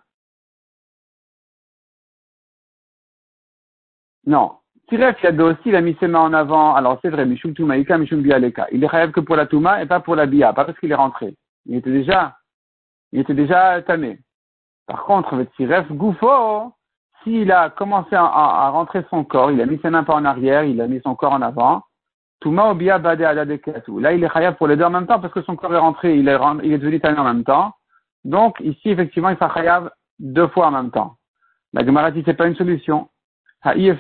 Non. 4.26 4.63
Tiref 4.90 5.22
Yado 5.24 5.52
aussi, 5.52 5.62
il 5.66 5.76
a 5.76 5.82
mis 5.82 5.96
ses 6.00 6.08
mains 6.08 6.20
en 6.22 6.34
avant. 6.34 6.76
Alors 6.76 7.00
c'est 7.02 7.10
vrai, 7.10 7.26
Mishum 7.26 7.54
Tuma 7.54 7.78
Ika, 7.78 7.98
Mishum 7.98 8.22
Bialeka. 8.22 8.68
Il 8.72 8.84
est 8.84 8.88
rêve 8.88 9.12
que 9.12 9.22
pour 9.22 9.36
la 9.36 9.46
Tuma 9.46 9.82
et 9.82 9.86
pas 9.86 10.00
pour 10.00 10.16
la 10.16 10.26
Bia, 10.26 10.54
pas 10.54 10.66
parce 10.66 10.78
qu'il 10.80 10.92
est 10.92 10.96
rentré. 10.96 11.36
Il 11.66 11.76
était 11.76 11.92
déjà, 11.92 12.36
il 13.12 13.20
était 13.20 13.34
déjà 13.34 13.82
tamé. 13.82 14.20
Par 14.86 15.06
contre, 15.06 15.46
Siref 15.56 15.90
Goufo, 15.92 16.74
s'il 17.24 17.52
a 17.52 17.70
commencé 17.70 18.16
à, 18.16 18.70
rentrer 18.70 19.06
son 19.10 19.24
corps, 19.24 19.52
il 19.52 19.62
a 19.62 19.66
mis 19.66 19.80
ses 19.82 19.90
mains 19.90 20.04
pas 20.04 20.16
en 20.16 20.26
arrière, 20.26 20.66
il 20.66 20.82
a 20.82 20.88
mis 20.88 21.00
son 21.02 21.16
corps 21.16 21.32
en 21.32 21.42
avant, 21.42 21.84
Touma 22.42 22.70
Obia 22.70 23.00
Bade 23.00 23.22
Là, 23.22 24.14
il 24.14 24.24
est 24.24 24.34
chayav 24.34 24.56
pour 24.56 24.68
les 24.68 24.76
deux 24.76 24.84
en 24.84 24.90
même 24.90 25.08
temps 25.08 25.22
parce 25.22 25.34
que 25.34 25.42
son 25.44 25.56
corps 25.56 25.74
est 25.74 25.78
rentré, 25.80 26.18
il 26.18 26.28
est, 26.28 26.38
il 26.64 26.74
est 26.74 26.78
devenu 26.78 27.00
tamé 27.00 27.18
en 27.18 27.24
même 27.24 27.46
temps. 27.46 27.74
Donc, 28.26 28.60
ici, 28.60 28.90
effectivement, 28.90 29.30
il 29.30 29.38
sera 29.38 29.54
chayav 29.54 29.90
deux 30.20 30.48
fois 30.48 30.68
en 30.68 30.72
même 30.72 30.92
temps. 30.92 31.16
La 31.72 31.86
Gemara 31.86 32.12
dit 32.12 32.24
c'est 32.26 32.34
pas 32.34 32.48
une 32.48 32.56
solution. 32.56 33.10
Il 33.66 33.98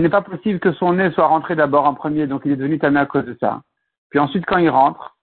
n'est 0.00 0.08
pas 0.08 0.22
possible 0.22 0.58
que 0.58 0.72
son 0.72 0.94
nez 0.94 1.10
soit 1.12 1.26
rentré 1.26 1.54
d'abord 1.54 1.86
en 1.86 1.94
premier, 1.94 2.26
donc 2.26 2.42
il 2.44 2.52
est 2.52 2.56
devenu 2.56 2.78
tamé 2.78 3.00
à 3.00 3.06
cause 3.06 3.24
de 3.24 3.36
ça. 3.38 3.62
Puis 4.10 4.18
ensuite, 4.18 4.46
quand 4.46 4.58
il 4.58 4.70
rentre, 4.70 5.16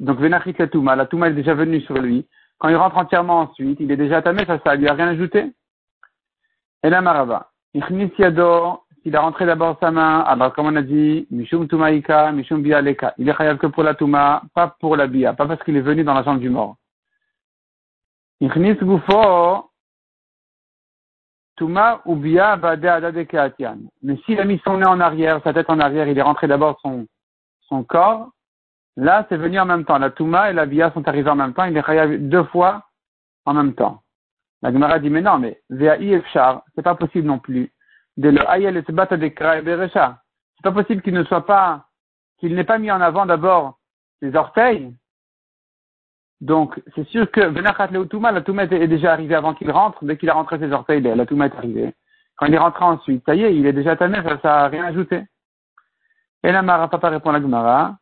donc 0.00 0.18
Venachit 0.18 0.54
la 0.58 0.66
Touma, 0.66 0.96
la 0.96 1.06
Touma 1.06 1.28
est 1.28 1.34
déjà 1.34 1.54
venue 1.54 1.80
sur 1.82 1.98
lui. 1.98 2.26
Quand 2.58 2.68
il 2.68 2.76
rentre 2.76 2.96
entièrement 2.96 3.40
ensuite, 3.40 3.78
il 3.80 3.90
est 3.92 3.96
déjà 3.96 4.22
tamé, 4.22 4.44
ça, 4.46 4.58
ça 4.64 4.74
lui 4.74 4.88
a 4.88 4.94
rien 4.94 5.08
ajouté. 5.08 5.52
Et 6.82 6.90
la 6.90 7.00
Marava. 7.00 7.50
s'il 7.74 9.16
a 9.16 9.20
rentré 9.20 9.46
d'abord 9.46 9.78
sa 9.80 9.90
main, 9.90 10.20
alors 10.20 10.52
comme 10.54 10.66
on 10.66 10.76
a 10.76 10.82
dit, 10.82 11.26
Mishum 11.30 11.68
Tumaika, 11.68 12.32
Mishum 12.32 12.62
Bialeka. 12.62 13.14
Il 13.18 13.28
est 13.28 13.36
chayav 13.36 13.58
que 13.58 13.66
pour 13.66 13.82
la 13.82 13.94
Touma, 13.94 14.42
pas 14.54 14.74
pour 14.80 14.96
la 14.96 15.06
Bia, 15.06 15.34
pas 15.34 15.46
parce 15.46 15.62
qu'il 15.62 15.76
est 15.76 15.82
venu 15.82 16.02
dans 16.02 16.14
la 16.14 16.24
chambre 16.24 16.40
du 16.40 16.50
mort. 16.50 16.76
Ichnis 18.40 18.76
Touma 21.58 22.00
ou 22.06 22.14
Bia 22.14 22.58
Mais 24.02 24.16
s'il 24.24 24.40
a 24.40 24.44
mis 24.44 24.60
son 24.64 24.78
nez 24.78 24.86
en 24.86 25.00
arrière, 25.00 25.40
sa 25.42 25.52
tête 25.52 25.68
en 25.68 25.80
arrière, 25.80 26.06
il 26.06 26.16
est 26.16 26.22
rentré 26.22 26.46
d'abord 26.46 26.78
son, 26.80 27.06
son 27.68 27.82
corps, 27.82 28.30
là, 28.96 29.26
c'est 29.28 29.36
venu 29.36 29.58
en 29.58 29.66
même 29.66 29.84
temps. 29.84 29.98
La 29.98 30.10
Touma 30.10 30.50
et 30.50 30.54
la 30.54 30.66
Bia 30.66 30.92
sont 30.92 31.06
arrivés 31.06 31.30
en 31.30 31.36
même 31.36 31.52
temps, 31.52 31.64
il 31.64 31.76
est 31.76 31.84
chayav 31.84 32.16
deux 32.16 32.44
fois 32.44 32.84
en 33.44 33.54
même 33.54 33.74
temps. 33.74 34.02
La 34.62 34.72
Gemara 34.72 34.98
dit, 35.00 35.10
mais 35.10 35.20
non, 35.20 35.38
mais 35.38 35.60
VAI 35.68 36.14
Efchar, 36.14 36.62
c'est 36.74 36.82
pas 36.82 36.94
possible 36.94 37.26
non 37.26 37.38
plus. 37.38 37.72
De 38.16 38.30
le 38.30 38.40
Ayel 38.50 38.76
et 38.76 38.82
de. 38.82 38.86
C'est 38.86 40.62
pas 40.62 40.72
possible 40.72 41.02
qu'il 41.02 41.14
ne 41.14 41.24
soit 41.24 41.46
pas, 41.46 41.84
qu'il 42.38 42.54
n'ait 42.54 42.64
pas 42.64 42.78
mis 42.78 42.90
en 42.90 43.00
avant 43.00 43.26
d'abord 43.26 43.78
ses 44.20 44.34
orteils. 44.34 44.92
Donc, 46.40 46.80
c'est 46.94 47.06
sûr 47.08 47.30
que 47.30 47.40
Venachat 47.40 47.88
Leutuma, 47.88 48.30
la 48.30 48.42
Touma 48.42 48.64
est 48.64 48.86
déjà 48.86 49.12
arrivée 49.12 49.34
avant 49.34 49.54
qu'il 49.54 49.70
rentre. 49.70 50.04
Dès 50.04 50.16
qu'il 50.16 50.30
a 50.30 50.34
rentré 50.34 50.58
ses 50.58 50.70
orteils, 50.70 51.00
la 51.02 51.26
Touma 51.26 51.46
est 51.46 51.56
arrivée. 51.56 51.94
Quand 52.36 52.46
il 52.46 52.54
est 52.54 52.58
rentré 52.58 52.84
ensuite, 52.84 53.24
ça 53.26 53.34
y 53.34 53.42
est, 53.42 53.56
il 53.56 53.66
est 53.66 53.72
déjà 53.72 53.96
tanné, 53.96 54.22
ça, 54.22 54.38
ça 54.40 54.64
a 54.64 54.68
rien 54.68 54.84
ajouté. 54.84 55.24
Et 56.44 56.52
la 56.52 56.62
Mara 56.62 56.88
Papa 56.88 57.08
répond 57.08 57.30
à 57.30 57.32
la 57.32 57.40
Gemara, 57.40 57.96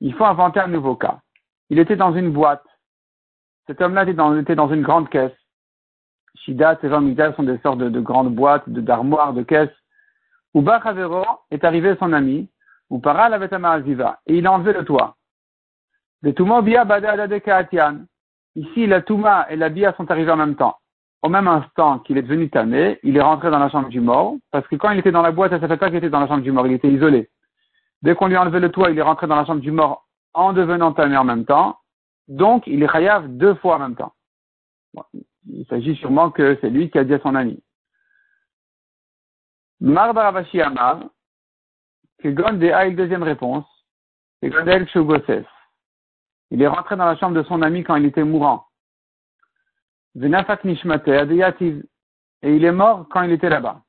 Il 0.00 0.14
faut 0.14 0.24
inventer 0.24 0.60
un 0.60 0.66
nouveau 0.66 0.96
cas. 0.96 1.18
Il 1.70 1.78
était 1.78 1.94
dans 1.96 2.12
une 2.12 2.32
boîte. 2.32 2.64
Cet 3.68 3.80
homme-là 3.80 4.02
était 4.02 4.14
dans, 4.14 4.36
était 4.36 4.56
dans 4.56 4.68
une 4.68 4.82
grande 4.82 5.08
caisse. 5.08 5.32
Shida, 6.36 6.78
ces 6.80 6.90
gens 6.90 7.00
sont 7.36 7.44
des 7.44 7.58
sortes 7.58 7.78
de, 7.78 8.00
grandes 8.00 8.34
boîtes, 8.34 8.68
de 8.68 8.80
d'armoires, 8.80 9.32
de 9.32 9.44
caisses. 9.44 9.70
Uba 10.54 10.82
Chavero 10.82 11.24
est 11.52 11.64
arrivé 11.64 11.94
son 11.98 12.12
ami, 12.12 12.48
ou 12.94 13.00
para 13.00 13.28
la 13.28 13.38
et 13.42 14.36
il 14.36 14.46
a 14.46 14.52
enlevé 14.52 14.72
le 14.72 14.84
toit. 14.84 15.16
Ici, 18.56 18.86
la 18.86 19.02
Touma 19.02 19.46
et 19.50 19.56
la 19.56 19.68
Bia 19.68 19.92
sont 19.96 20.08
arrivés 20.12 20.30
en 20.30 20.36
même 20.36 20.54
temps. 20.54 20.76
Au 21.20 21.28
même 21.28 21.48
instant 21.48 21.98
qu'il 21.98 22.18
est 22.18 22.22
devenu 22.22 22.48
tamé, 22.50 23.00
il 23.02 23.16
est 23.16 23.20
rentré 23.20 23.50
dans 23.50 23.58
la 23.58 23.68
chambre 23.68 23.88
du 23.88 24.00
mort, 24.00 24.36
parce 24.52 24.64
que 24.68 24.76
quand 24.76 24.90
il 24.92 25.00
était 25.00 25.10
dans 25.10 25.22
la 25.22 25.32
boîte, 25.32 25.50
ça 25.50 25.58
ne 25.58 25.66
fait 25.66 25.76
pas 25.76 25.88
qu'il 25.88 25.96
était 25.96 26.08
dans 26.08 26.20
la 26.20 26.28
chambre 26.28 26.44
du 26.44 26.52
mort, 26.52 26.68
il 26.68 26.74
était 26.74 26.88
isolé. 26.88 27.30
Dès 28.02 28.14
qu'on 28.14 28.28
lui 28.28 28.36
a 28.36 28.42
enlevé 28.42 28.60
le 28.60 28.70
toit, 28.70 28.92
il 28.92 28.98
est 28.98 29.02
rentré 29.02 29.26
dans 29.26 29.34
la 29.34 29.44
chambre 29.44 29.60
du 29.60 29.72
mort 29.72 30.06
en 30.32 30.52
devenant 30.52 30.92
tamé 30.92 31.16
en 31.16 31.24
même 31.24 31.44
temps, 31.44 31.78
donc, 32.28 32.62
il 32.68 32.80
est 32.80 32.88
chayav 32.88 33.26
deux 33.26 33.54
fois 33.56 33.76
en 33.76 33.80
même 33.80 33.96
temps. 33.96 34.12
il 35.46 35.66
s'agit 35.66 35.96
sûrement 35.96 36.30
que 36.30 36.56
c'est 36.60 36.70
lui 36.70 36.90
qui 36.90 36.98
a 36.98 37.04
dit 37.04 37.14
à 37.14 37.18
son 37.18 37.34
ami. 37.34 37.60
Mar 39.80 40.14
Baravashi 40.14 40.60
Amar, 40.62 41.00
que 42.24 42.30
Gonde 42.30 42.64
a 42.64 42.86
une 42.86 42.96
deuxième 42.96 43.22
réponse. 43.22 43.66
Il 44.40 44.50
est 46.62 46.66
rentré 46.66 46.96
dans 46.96 47.04
la 47.04 47.16
chambre 47.16 47.36
de 47.36 47.42
son 47.42 47.60
ami 47.60 47.84
quand 47.84 47.96
il 47.96 48.06
était 48.06 48.24
mourant. 48.24 48.64
Et 50.16 50.26
il 52.42 52.64
est 52.64 52.72
mort 52.72 53.06
quand 53.10 53.22
il 53.22 53.32
était 53.32 53.50
là-bas. 53.50 53.82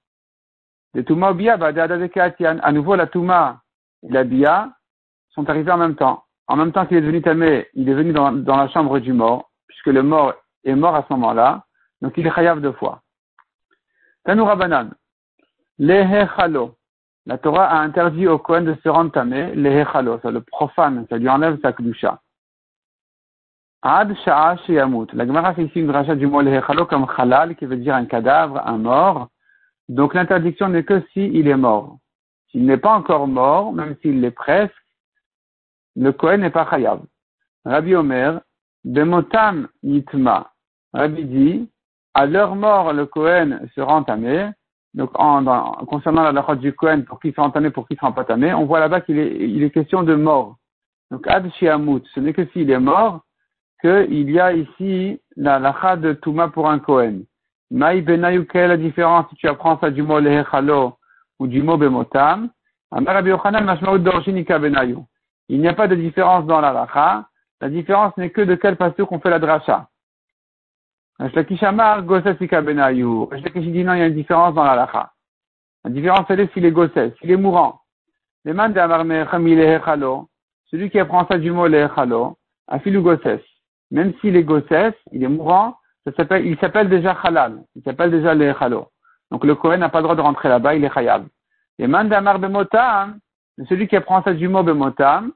De 0.93 2.59
À 2.61 2.71
nouveau, 2.73 2.95
la 2.95 3.07
Touma 3.07 3.61
et 4.03 4.09
la 4.09 4.25
Bia 4.25 4.69
sont 5.29 5.49
arrivés 5.49 5.71
en 5.71 5.77
même 5.77 5.95
temps 5.95 6.25
en 6.47 6.55
même 6.55 6.71
temps 6.71 6.85
qu'il 6.85 6.97
est 6.97 7.01
devenu 7.01 7.21
tamé, 7.21 7.67
il 7.73 7.89
est 7.89 7.93
venu 7.93 8.13
dans, 8.13 8.31
la 8.31 8.67
chambre 8.69 8.99
du 8.99 9.13
mort, 9.13 9.49
puisque 9.67 9.87
le 9.87 10.03
mort 10.03 10.35
est 10.63 10.75
mort 10.75 10.95
à 10.95 11.03
ce 11.07 11.13
moment-là, 11.13 11.65
donc 12.01 12.13
il 12.17 12.27
est 12.27 12.31
chayav 12.31 12.61
deux 12.61 12.73
fois. 12.73 13.01
Tanoura 14.23 14.55
Banan, 14.55 14.91
hechalo. 15.79 16.75
La 17.27 17.37
Torah 17.39 17.65
a 17.65 17.79
interdit 17.79 18.27
au 18.27 18.37
Kohen 18.37 18.65
de 18.65 18.75
se 18.83 18.89
rendre 18.89 19.11
tamé, 19.11 19.51
hechalo, 19.55 20.19
ça 20.19 20.29
le 20.29 20.41
profane, 20.41 21.07
ça 21.09 21.17
lui 21.17 21.27
enlève 21.27 21.59
sa 21.61 21.73
kdusha. 21.73 22.19
Ad 23.81 24.15
sha'a 24.23 24.57
sheyamut. 24.65 25.07
La 25.13 25.25
Gemara 25.25 25.53
fait 25.55 25.65
ici 25.65 25.79
une 25.79 25.89
rachat 25.89 26.15
du 26.15 26.27
mot 26.27 26.41
hechalo 26.41 26.85
comme 26.85 27.07
halal, 27.17 27.55
qui 27.55 27.65
veut 27.65 27.77
dire 27.77 27.95
un 27.95 28.05
cadavre, 28.05 28.61
un 28.67 28.77
mort. 28.77 29.29
Donc 29.89 30.13
l'interdiction 30.13 30.69
n'est 30.69 30.83
que 30.83 31.01
s'il 31.13 31.35
il 31.35 31.47
est 31.47 31.57
mort. 31.57 31.97
S'il 32.51 32.65
n'est 32.65 32.77
pas 32.77 32.93
encore 32.93 33.27
mort, 33.27 33.73
même 33.73 33.95
s'il 34.01 34.21
l'est 34.21 34.31
presque, 34.31 34.73
le 35.95 36.11
Kohen 36.11 36.41
n'est 36.41 36.51
pas 36.51 36.69
chayav. 36.69 37.01
Rabbi 37.65 37.95
Omer, 37.95 38.41
Bemotam 38.83 39.67
Yitma. 39.81 40.51
Rabbi 40.93 41.25
dit, 41.25 41.69
à 42.13 42.27
leur 42.27 42.55
mort, 42.55 42.93
le 42.93 43.07
Kohen 43.07 43.67
sera 43.75 43.95
entamé. 43.95 44.51
Donc, 44.95 45.11
en, 45.15 45.43
concernant 45.85 46.23
la 46.23 46.31
lachot 46.31 46.55
du 46.55 46.73
Kohen, 46.73 47.03
pour 47.03 47.19
qu'il 47.19 47.33
soit 47.33 47.43
entamé, 47.43 47.69
pour 47.69 47.85
soit 47.87 48.11
pas 48.13 48.21
entamé, 48.21 48.53
on 48.53 48.65
voit 48.65 48.79
là-bas 48.79 49.01
qu'il 49.01 49.19
est, 49.19 49.35
il 49.39 49.61
est 49.61 49.69
question 49.69 50.03
de 50.03 50.15
mort. 50.15 50.55
Donc, 51.11 51.27
Ad 51.27 51.51
Shiamut, 51.53 52.01
ce 52.13 52.21
n'est 52.21 52.33
que 52.33 52.45
s'il 52.47 52.71
est 52.71 52.79
mort 52.79 53.21
qu'il 53.81 54.31
y 54.31 54.39
a 54.39 54.53
ici 54.53 55.19
la 55.35 55.59
lacha 55.59 55.97
de 55.97 56.13
Touma 56.13 56.47
pour 56.47 56.69
un 56.69 56.79
Kohen. 56.79 57.25
Maï 57.71 58.01
Benayou, 58.01 58.45
quelle 58.45 58.63
est 58.63 58.67
la 58.69 58.77
différence 58.77 59.27
si 59.29 59.35
tu 59.35 59.47
apprends 59.49 59.77
ça 59.79 59.91
du 59.91 60.01
mot 60.01 60.19
Lehechalo 60.19 60.93
ou 61.39 61.47
du 61.47 61.61
mot 61.61 61.75
Bemotam? 61.77 62.49
Il 62.95 63.01
n'y 65.59 65.67
a 65.67 65.73
pas 65.73 65.87
de 65.87 65.95
différence 65.95 66.45
dans 66.45 66.61
la 66.61 66.71
lacha. 66.71 67.25
La 67.59 67.69
différence 67.69 68.15
n'est 68.17 68.29
que 68.29 68.41
de 68.41 68.55
quel 68.55 68.77
pasteur 68.77 69.07
qu'on 69.07 69.19
fait 69.19 69.29
la 69.29 69.39
dracha. 69.39 69.89
Ashlakishamar, 71.19 72.03
Gosesika 72.03 72.61
Benayou. 72.61 73.29
Ashlakish 73.31 73.65
dit 73.67 73.83
non, 73.83 73.93
il 73.93 73.99
y 73.99 74.01
a 74.01 74.07
une 74.07 74.15
différence 74.15 74.53
dans 74.53 74.63
la 74.63 74.75
lacha. 74.75 75.11
La 75.83 75.91
différence, 75.91 76.25
elle 76.29 76.41
est 76.41 76.53
s'il 76.53 76.65
est 76.65 76.71
gosses, 76.71 76.91
s'il 77.19 77.31
est 77.31 77.37
mourant. 77.37 77.81
Le 78.43 78.53
man 78.53 78.73
de 78.73 78.79
celui 80.71 80.89
qui 80.89 80.99
apprend 80.99 81.25
ça 81.27 81.37
du 81.37 81.51
mot 81.51 81.67
lehechalo, 81.67 82.37
afilu 82.67 83.01
gosses. 83.01 83.41
Même 83.91 84.13
s'il 84.19 84.35
est 84.35 84.43
gosses, 84.43 84.63
il 85.11 85.23
est 85.23 85.27
mourant, 85.27 85.77
il 86.05 86.57
s'appelle 86.59 86.89
déjà 86.89 87.11
halal. 87.23 87.63
Il 87.75 87.83
s'appelle 87.83 88.11
déjà 88.11 88.33
lehechalo. 88.33 88.87
Donc 89.31 89.43
le 89.43 89.55
Kohen 89.55 89.79
n'a 89.79 89.89
pas 89.89 89.99
le 89.99 90.03
droit 90.03 90.15
de 90.15 90.21
rentrer 90.21 90.49
là-bas, 90.49 90.75
il 90.75 90.83
est 90.83 90.93
chayab. 90.93 91.25
Le 91.79 91.87
man 91.87 92.09
de 92.09 93.65
celui 93.65 93.87
qui 93.87 93.95
apprend 93.95 94.21
ça 94.23 94.33
du 94.33 94.47
mot 94.47 94.63
bemotam, 94.63 95.31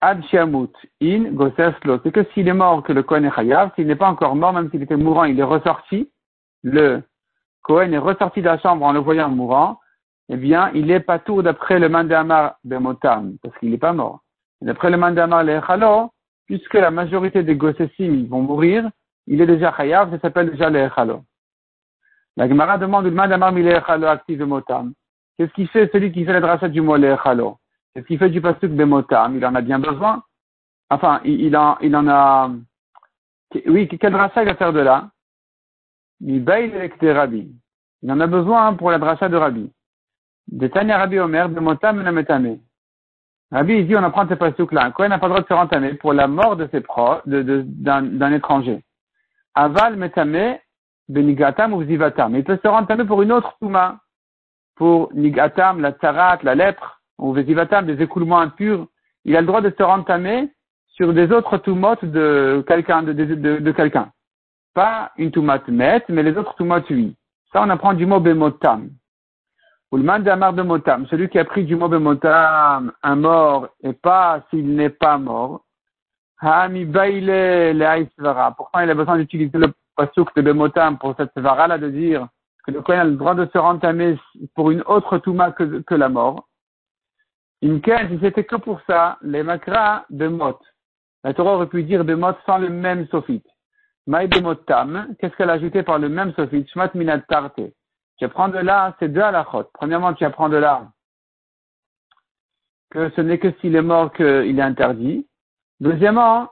ad 0.00 0.22
in 1.00 1.32
goseslo. 1.32 2.00
C'est 2.02 2.12
que 2.12 2.24
s'il 2.32 2.48
est 2.48 2.54
mort 2.54 2.82
que 2.82 2.92
le 2.92 3.02
Kohen 3.02 3.24
est 3.24 3.34
chayav, 3.34 3.72
s'il 3.74 3.86
n'est 3.86 3.96
pas 3.96 4.08
encore 4.08 4.36
mort, 4.36 4.52
même 4.52 4.70
s'il 4.70 4.82
était 4.82 4.96
mourant, 4.96 5.24
il 5.24 5.38
est 5.38 5.44
ressorti, 5.44 6.10
le 6.62 7.02
Kohen 7.62 7.92
est 7.92 7.98
ressorti 7.98 8.40
de 8.40 8.46
la 8.46 8.58
chambre 8.58 8.84
en 8.84 8.92
le 8.92 9.00
voyant 9.00 9.28
mourant, 9.28 9.80
eh 10.28 10.36
bien, 10.36 10.70
il 10.74 10.90
est 10.90 11.00
pas 11.00 11.18
tout 11.18 11.42
d'après 11.42 11.78
le 11.78 11.88
mandamar 11.88 12.56
bemotam, 12.64 13.36
parce 13.42 13.56
qu'il 13.58 13.70
n'est 13.70 13.78
pas 13.78 13.92
mort. 13.92 14.20
D'après 14.60 14.90
le 14.90 14.96
mandamar 14.96 15.44
lechalo, 15.44 16.10
puisque 16.46 16.74
la 16.74 16.90
majorité 16.90 17.42
des 17.42 17.56
gossesim 17.56 18.26
vont 18.28 18.42
mourir, 18.42 18.88
il 19.26 19.40
est 19.40 19.46
déjà 19.46 19.72
chayav, 19.76 20.10
ça 20.10 20.18
s'appelle 20.20 20.50
déjà 20.50 20.70
lechalo. 20.70 21.22
La 22.36 22.48
Gemara 22.48 22.76
demande 22.76 23.06
le 23.06 23.12
mandamar 23.12 23.52
milechalo 23.52 24.06
active 24.06 24.44
motam. 24.44 24.92
Qu'est-ce 25.38 25.52
qu'il 25.52 25.68
fait 25.68 25.90
celui 25.92 26.12
qui 26.12 26.24
fait 26.24 26.32
la 26.32 26.40
dracha 26.40 26.68
du 26.68 26.80
mot 26.80 26.96
Qu'est-ce 27.96 28.08
qu'il 28.08 28.18
fait 28.18 28.28
du 28.28 28.42
pasuk 28.42 28.72
Bemotam 28.72 29.36
Il 29.36 29.46
en 29.46 29.54
a 29.54 29.62
bien 29.62 29.78
besoin. 29.78 30.22
Enfin, 30.90 31.22
il, 31.24 31.56
en, 31.56 31.78
il 31.80 31.96
en 31.96 32.06
a. 32.08 32.50
Oui, 33.66 33.88
quel 33.88 34.12
dracha 34.12 34.42
il 34.42 34.48
va 34.48 34.54
faire 34.54 34.74
de 34.74 34.80
là? 34.80 35.08
Il. 36.20 36.44
Il 38.02 38.12
en 38.12 38.20
a 38.20 38.26
besoin 38.26 38.74
pour 38.74 38.90
la 38.90 38.98
dracha 38.98 39.30
de 39.30 39.36
Rabbi. 39.38 39.72
De 40.48 40.66
Tanya 40.66 40.98
Rabbi 40.98 41.18
Omer, 41.18 41.48
Bemotam. 41.48 42.02
Rabbi, 43.50 43.72
il 43.72 43.86
dit, 43.86 43.96
on 43.96 44.02
apprend 44.02 44.28
ces 44.28 44.36
pasuk 44.36 44.72
là. 44.72 44.90
Quoi, 44.90 45.06
il 45.06 45.08
n'a 45.08 45.18
pas 45.18 45.28
le 45.28 45.30
droit 45.30 45.42
de 45.42 45.48
se 45.48 45.54
rentamer 45.54 45.94
pour 45.94 46.12
la 46.12 46.28
mort 46.28 46.56
de 46.56 46.68
ses 46.72 46.82
proches, 46.82 47.22
d'un 47.24 48.32
étranger. 48.32 48.84
Aval 49.54 49.96
Metame, 49.96 50.58
Benigatam 51.08 51.72
ou 51.72 51.82
Zivatam. 51.82 52.36
Il 52.36 52.44
peut 52.44 52.60
se 52.62 52.68
rentamer 52.68 53.06
pour 53.06 53.22
une 53.22 53.32
autre 53.32 53.56
Touma 53.58 54.00
pour 54.74 55.10
Nigatam, 55.14 55.80
la 55.80 55.92
Tsarat, 55.92 56.40
la 56.42 56.54
lèpre, 56.54 56.95
ou 57.18 57.34
des 57.34 58.02
écoulements 58.02 58.40
impurs, 58.40 58.86
il 59.24 59.36
a 59.36 59.40
le 59.40 59.46
droit 59.46 59.60
de 59.60 59.72
se 59.76 59.82
rentamer 59.82 60.50
sur 60.88 61.12
des 61.12 61.30
autres 61.30 61.58
toumotes 61.58 62.04
de 62.04 62.64
quelqu'un, 62.66 63.02
de, 63.02 63.12
de, 63.12 63.58
de, 63.58 63.72
quelqu'un. 63.72 64.10
Pas 64.74 65.12
une 65.16 65.30
toumate 65.30 65.68
met, 65.68 66.02
mais 66.08 66.22
les 66.22 66.36
autres 66.36 66.54
toumotes, 66.54 66.88
oui. 66.90 67.14
Ça, 67.52 67.62
on 67.62 67.70
apprend 67.70 67.94
du 67.94 68.06
mot 68.06 68.20
bemotam. 68.20 68.90
Ou 69.92 69.98
le 69.98 70.02
mandamar 70.02 70.52
bemotam, 70.52 71.06
celui 71.06 71.28
qui 71.28 71.38
a 71.38 71.44
pris 71.44 71.64
du 71.64 71.76
mot 71.76 71.88
bemotam, 71.88 72.92
un 73.02 73.16
mort, 73.16 73.68
et 73.82 73.92
pas 73.92 74.42
s'il 74.50 74.74
n'est 74.74 74.90
pas 74.90 75.18
mort. 75.18 75.62
Hami 76.40 76.84
baile 76.84 77.76
le 77.76 78.50
Pourtant, 78.56 78.80
il 78.80 78.90
a 78.90 78.94
besoin 78.94 79.16
d'utiliser 79.16 79.56
le 79.58 79.72
pasuk 79.96 80.34
de 80.34 80.42
bemotam 80.42 80.98
pour 80.98 81.14
cette 81.16 81.32
svara 81.36 81.66
là 81.66 81.78
de 81.78 81.88
dire 81.88 82.28
que 82.64 82.72
le 82.72 82.82
Kohen 82.82 83.00
a 83.00 83.04
le 83.04 83.16
droit 83.16 83.34
de 83.34 83.46
se 83.52 83.58
rentamer 83.58 84.18
pour 84.54 84.70
une 84.70 84.82
autre 84.86 85.18
touma 85.18 85.52
que 85.52 85.94
la 85.94 86.08
mort. 86.08 86.46
Imken, 87.62 88.08
si 88.10 88.18
c'était 88.20 88.44
que 88.44 88.56
pour 88.56 88.80
ça, 88.86 89.18
les 89.22 89.42
makra 89.42 90.04
de 90.10 90.28
mot. 90.28 90.58
La 91.24 91.34
Torah 91.34 91.54
aurait 91.54 91.68
pu 91.68 91.82
dire 91.82 92.04
de 92.04 92.14
mot 92.14 92.32
sans 92.44 92.58
le 92.58 92.68
même 92.68 93.06
sophite. 93.08 93.46
Maï 94.06 94.28
de 94.28 94.54
tam, 94.54 95.14
qu'est-ce 95.18 95.34
qu'elle 95.36 95.50
a 95.50 95.54
ajouté 95.54 95.82
par 95.82 95.98
le 95.98 96.08
même 96.08 96.32
sophite? 96.34 96.68
Shmat 96.70 96.90
minat 96.94 97.20
tarte. 97.20 97.60
Tu 98.18 98.24
apprends 98.24 98.48
de 98.48 98.58
là, 98.58 98.94
c'est 98.98 99.08
deux 99.08 99.20
à 99.20 99.32
la 99.32 99.44
chôte. 99.50 99.68
Premièrement, 99.74 100.14
tu 100.14 100.24
apprends 100.24 100.48
de 100.48 100.56
là 100.56 100.86
que 102.90 103.10
ce 103.10 103.20
n'est 103.20 103.38
que 103.38 103.52
s'il 103.60 103.74
est 103.76 103.82
mort 103.82 104.12
qu'il 104.12 104.58
est 104.58 104.62
interdit. 104.62 105.26
Deuxièmement, 105.80 106.50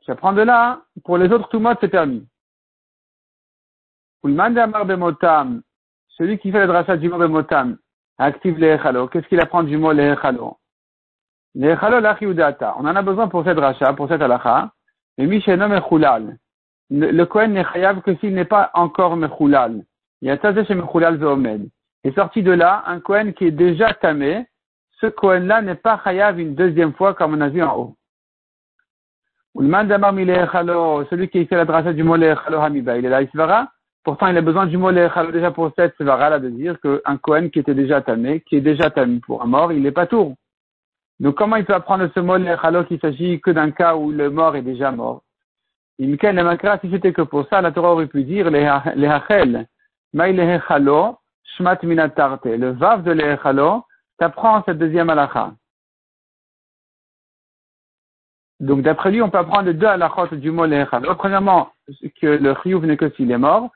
tu 0.00 0.10
apprends 0.10 0.32
de 0.32 0.42
là, 0.42 0.82
pour 1.04 1.18
les 1.18 1.30
autres 1.32 1.48
tout 1.48 1.62
c'est 1.80 1.88
permis. 1.88 2.26
Bemotam, 4.22 5.62
celui 6.08 6.38
qui 6.38 6.52
fait 6.52 6.60
le 6.60 6.66
drachat 6.66 6.96
du 6.96 7.08
mot 7.08 7.18
Bemotam, 7.18 7.78
active 8.20 8.58
les 8.58 8.76
Qu'est-ce 9.10 9.26
qu'il 9.26 9.40
apprend 9.40 9.62
du 9.62 9.76
mot 9.76 9.92
les 9.92 10.12
Echalo? 10.12 10.58
Les 11.54 11.74
On 11.82 12.86
en 12.86 12.96
a 12.96 13.02
besoin 13.02 13.28
pour 13.28 13.44
cette 13.44 13.58
rachat, 13.58 13.92
pour 13.94 14.08
cette 14.08 14.22
halakha. 14.22 14.70
Mais 15.18 15.26
Mechulal. 15.26 16.36
Le 16.90 17.24
Kohen 17.24 17.52
n'est 17.52 17.64
chayav 17.64 18.02
que 18.02 18.14
s'il 18.16 18.34
n'est 18.34 18.44
pas 18.44 18.70
encore 18.74 19.16
Mechulal. 19.16 19.82
Il 20.22 20.28
y 20.28 20.30
a 20.30 20.36
Tazé 20.36 20.64
chez 20.64 20.74
Mechulal 20.74 21.16
Veomed. 21.16 21.68
Et 22.04 22.12
sorti 22.12 22.42
de 22.42 22.52
là, 22.52 22.84
un 22.86 23.00
Kohen 23.00 23.34
qui 23.34 23.46
est 23.46 23.50
déjà 23.50 23.92
tamé, 23.94 24.46
ce 25.00 25.06
Kohen-là 25.06 25.62
n'est 25.62 25.74
pas 25.74 26.00
chayav 26.04 26.38
une 26.38 26.54
deuxième 26.54 26.92
fois 26.92 27.14
comme 27.14 27.34
on 27.34 27.40
a 27.40 27.48
vu 27.48 27.62
en 27.62 27.76
haut. 27.76 27.96
Celui 29.56 31.28
qui 31.28 31.46
fait 31.46 31.56
la 31.56 31.64
dracha 31.64 31.92
du 31.92 32.04
mot 32.04 32.16
Lechalo 32.16 32.60
Hamiba, 32.60 32.98
il 32.98 33.06
est 33.06 33.08
là, 33.08 33.22
il 33.22 33.30
se 33.30 33.36
verra. 33.36 33.68
Pourtant, 34.02 34.28
il 34.28 34.36
a 34.36 34.40
besoin 34.40 34.66
du 34.66 34.78
mot 34.78 34.92
déjà 34.92 35.50
pour 35.50 35.72
cette 35.76 35.94
svara 35.96 36.38
de 36.38 36.48
dire 36.48 36.80
qu'un 36.80 37.16
Kohen 37.18 37.50
qui 37.50 37.58
était 37.58 37.74
déjà 37.74 38.00
tamé, 38.00 38.40
qui 38.40 38.56
est 38.56 38.62
déjà 38.62 38.90
tamé 38.90 39.20
pour 39.20 39.42
un 39.42 39.46
mort, 39.46 39.72
il 39.72 39.82
n'est 39.82 39.92
pas 39.92 40.06
tour. 40.06 40.34
Donc, 41.20 41.34
comment 41.34 41.56
il 41.56 41.66
peut 41.66 41.74
apprendre 41.74 42.08
ce 42.14 42.20
mot 42.20 42.38
Lechalo 42.38 42.84
qu'il 42.84 42.98
s'agit 42.98 43.40
que 43.42 43.50
d'un 43.50 43.72
cas 43.72 43.94
où 43.94 44.10
le 44.10 44.30
mort 44.30 44.56
est 44.56 44.62
déjà 44.62 44.90
mort? 44.90 45.22
Il 45.98 46.18
si 46.18 46.90
c'était 46.90 47.12
que 47.12 47.20
pour 47.20 47.46
ça, 47.48 47.60
la 47.60 47.72
Torah 47.72 47.92
aurait 47.92 48.06
pu 48.06 48.24
dire 48.24 48.50
les 48.50 48.64
hachel, 48.64 49.66
maï 50.14 50.34
shmat 51.58 51.78
minatarte. 51.82 52.46
Le 52.46 52.70
vav 52.70 53.02
de 53.02 53.12
lehechalo, 53.12 53.84
t'apprends 54.18 54.62
cette 54.64 54.78
deuxième 54.78 55.10
halakha. 55.10 55.52
Donc, 58.60 58.80
d'après 58.80 59.10
lui, 59.10 59.20
on 59.20 59.28
peut 59.28 59.36
apprendre 59.36 59.70
deux 59.72 59.86
halakhot 59.86 60.36
du 60.36 60.50
mot 60.50 60.64
lehechalo. 60.64 61.14
Premièrement, 61.16 61.68
que 62.18 62.26
le 62.26 62.54
chiyuv 62.62 62.86
n'est 62.86 62.96
que 62.96 63.10
s'il 63.10 63.30
est 63.30 63.36
mort. 63.36 63.70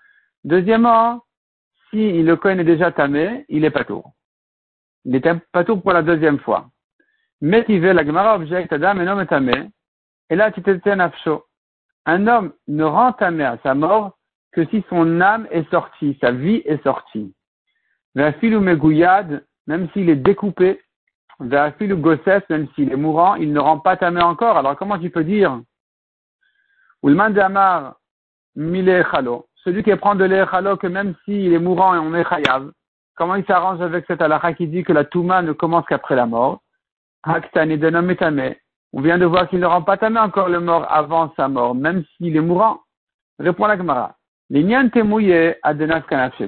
Deuxièmement, 0.44 1.22
si 1.90 2.22
le 2.22 2.36
Kohen 2.36 2.60
est 2.60 2.64
déjà 2.64 2.92
tamé, 2.92 3.44
il 3.48 3.64
est 3.64 3.70
pas 3.70 3.84
tour. 3.84 4.12
Il 5.04 5.16
est 5.16 5.40
pas 5.52 5.64
tour 5.64 5.82
pour 5.82 5.92
la 5.92 6.02
deuxième 6.02 6.38
fois. 6.38 6.68
Mais 7.40 7.64
il 7.68 7.80
veut 7.80 7.92
la 7.92 8.04
Gemara 8.04 8.36
objecte 8.36 8.72
Adam 8.72 9.00
et 9.00 9.04
non 9.04 9.24
tamé. 9.26 9.70
Et 10.30 10.36
là, 10.36 10.50
tu 10.50 10.62
t'étais 10.62 10.96
nafsho. 10.96 11.44
Un 12.06 12.26
homme 12.26 12.52
ne 12.68 12.84
rend 12.84 13.12
tamé 13.12 13.44
à 13.44 13.58
sa 13.62 13.74
mort 13.74 14.18
que 14.52 14.66
si 14.66 14.84
son 14.88 15.20
âme 15.20 15.48
est 15.50 15.68
sortie, 15.70 16.16
sa 16.20 16.30
vie 16.30 16.62
est 16.64 16.82
sortie. 16.82 17.34
Ve'afilu 18.14 18.60
megouyad, 18.60 19.44
même 19.66 19.88
s'il 19.92 20.08
est 20.10 20.16
découpé, 20.16 20.80
Ve'afilu 21.40 21.96
gosses, 21.96 22.48
même 22.48 22.68
s'il 22.74 22.92
est 22.92 22.96
mourant, 22.96 23.34
il 23.34 23.52
ne 23.52 23.58
rend 23.58 23.78
pas 23.80 23.96
tamé 23.96 24.22
encore. 24.22 24.56
Alors 24.56 24.76
comment 24.76 24.98
tu 24.98 25.10
peux 25.10 25.24
dire? 25.24 25.60
Ulman 27.02 27.30
damar 27.30 27.96
mile 28.54 29.04
chalo 29.10 29.48
celui 29.64 29.82
qui 29.82 29.94
prend 29.96 30.14
de 30.14 30.24
l'Echalo, 30.24 30.76
que 30.76 30.86
même 30.86 31.14
s'il 31.24 31.52
est 31.52 31.58
mourant 31.58 31.94
et 31.94 31.98
on 31.98 32.14
est 32.14 32.28
chayav, 32.28 32.70
comment 33.16 33.34
il 33.34 33.44
s'arrange 33.46 33.80
avec 33.80 34.04
cette 34.06 34.22
halakha 34.22 34.52
qui 34.52 34.68
dit 34.68 34.84
que 34.84 34.92
la 34.92 35.04
Touma 35.04 35.42
ne 35.42 35.52
commence 35.52 35.86
qu'après 35.86 36.14
la 36.16 36.26
mort? 36.26 36.60
On 37.26 39.00
vient 39.00 39.18
de 39.18 39.24
voir 39.24 39.48
qu'il 39.48 39.60
ne 39.60 39.66
rend 39.66 39.82
pas 39.82 39.96
tamé 39.96 40.20
encore 40.20 40.48
le 40.48 40.60
mort 40.60 40.86
avant 40.90 41.32
sa 41.36 41.48
mort, 41.48 41.74
même 41.74 42.04
s'il 42.16 42.36
est 42.36 42.40
mourant. 42.40 42.80
Répond 43.38 43.66
la 43.66 43.78
Gemara. 43.78 44.14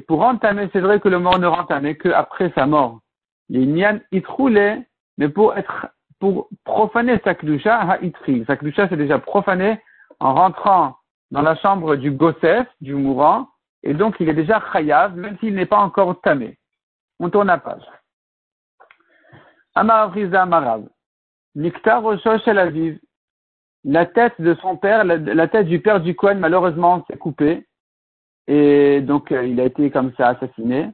Pour 0.06 0.22
entamer, 0.22 0.68
c'est 0.72 0.80
vrai 0.80 1.00
que 1.00 1.08
le 1.08 1.18
mort 1.18 1.38
ne 1.38 1.46
rend 1.46 1.64
tamé 1.64 1.96
qu'après 1.96 2.52
sa 2.54 2.66
mort. 2.66 3.00
Les 3.48 3.64
nyan 3.64 4.00
itroule, 4.12 4.82
mais 5.16 5.28
pour 5.30 5.54
profaner 6.64 7.18
sa 7.24 7.34
kdusha, 7.34 7.80
ha 7.80 7.98
itri. 8.02 8.44
Sa 8.46 8.56
kdusha, 8.56 8.88
c'est 8.88 8.96
déjà 8.98 9.18
profané 9.18 9.80
en 10.20 10.34
rentrant 10.34 10.96
dans 11.30 11.42
la 11.42 11.56
chambre 11.56 11.96
du 11.96 12.10
Gossef, 12.10 12.66
du 12.80 12.94
mourant, 12.94 13.48
et 13.82 13.94
donc 13.94 14.16
il 14.20 14.28
est 14.28 14.34
déjà 14.34 14.62
chayav, 14.72 15.16
même 15.16 15.36
s'il 15.38 15.54
n'est 15.54 15.66
pas 15.66 15.78
encore 15.78 16.20
tamé. 16.20 16.58
On 17.20 17.30
tourne 17.30 17.48
la 17.48 17.58
page. 17.58 17.84
Amar 19.74 20.12
Amarav. 20.34 20.88
Niktar 21.54 22.02
El 22.46 22.58
Aviv. 22.58 22.98
La 23.84 24.04
tête 24.04 24.40
de 24.40 24.54
son 24.54 24.76
père, 24.76 25.04
la, 25.04 25.48
tête 25.48 25.66
du 25.66 25.80
père 25.80 26.00
du 26.00 26.16
Kohen, 26.16 26.40
malheureusement, 26.40 27.04
s'est 27.08 27.16
coupée. 27.16 27.66
Et 28.48 29.00
donc, 29.00 29.30
euh, 29.30 29.46
il 29.46 29.60
a 29.60 29.64
été 29.64 29.90
comme 29.90 30.12
ça 30.16 30.28
assassiné. 30.28 30.90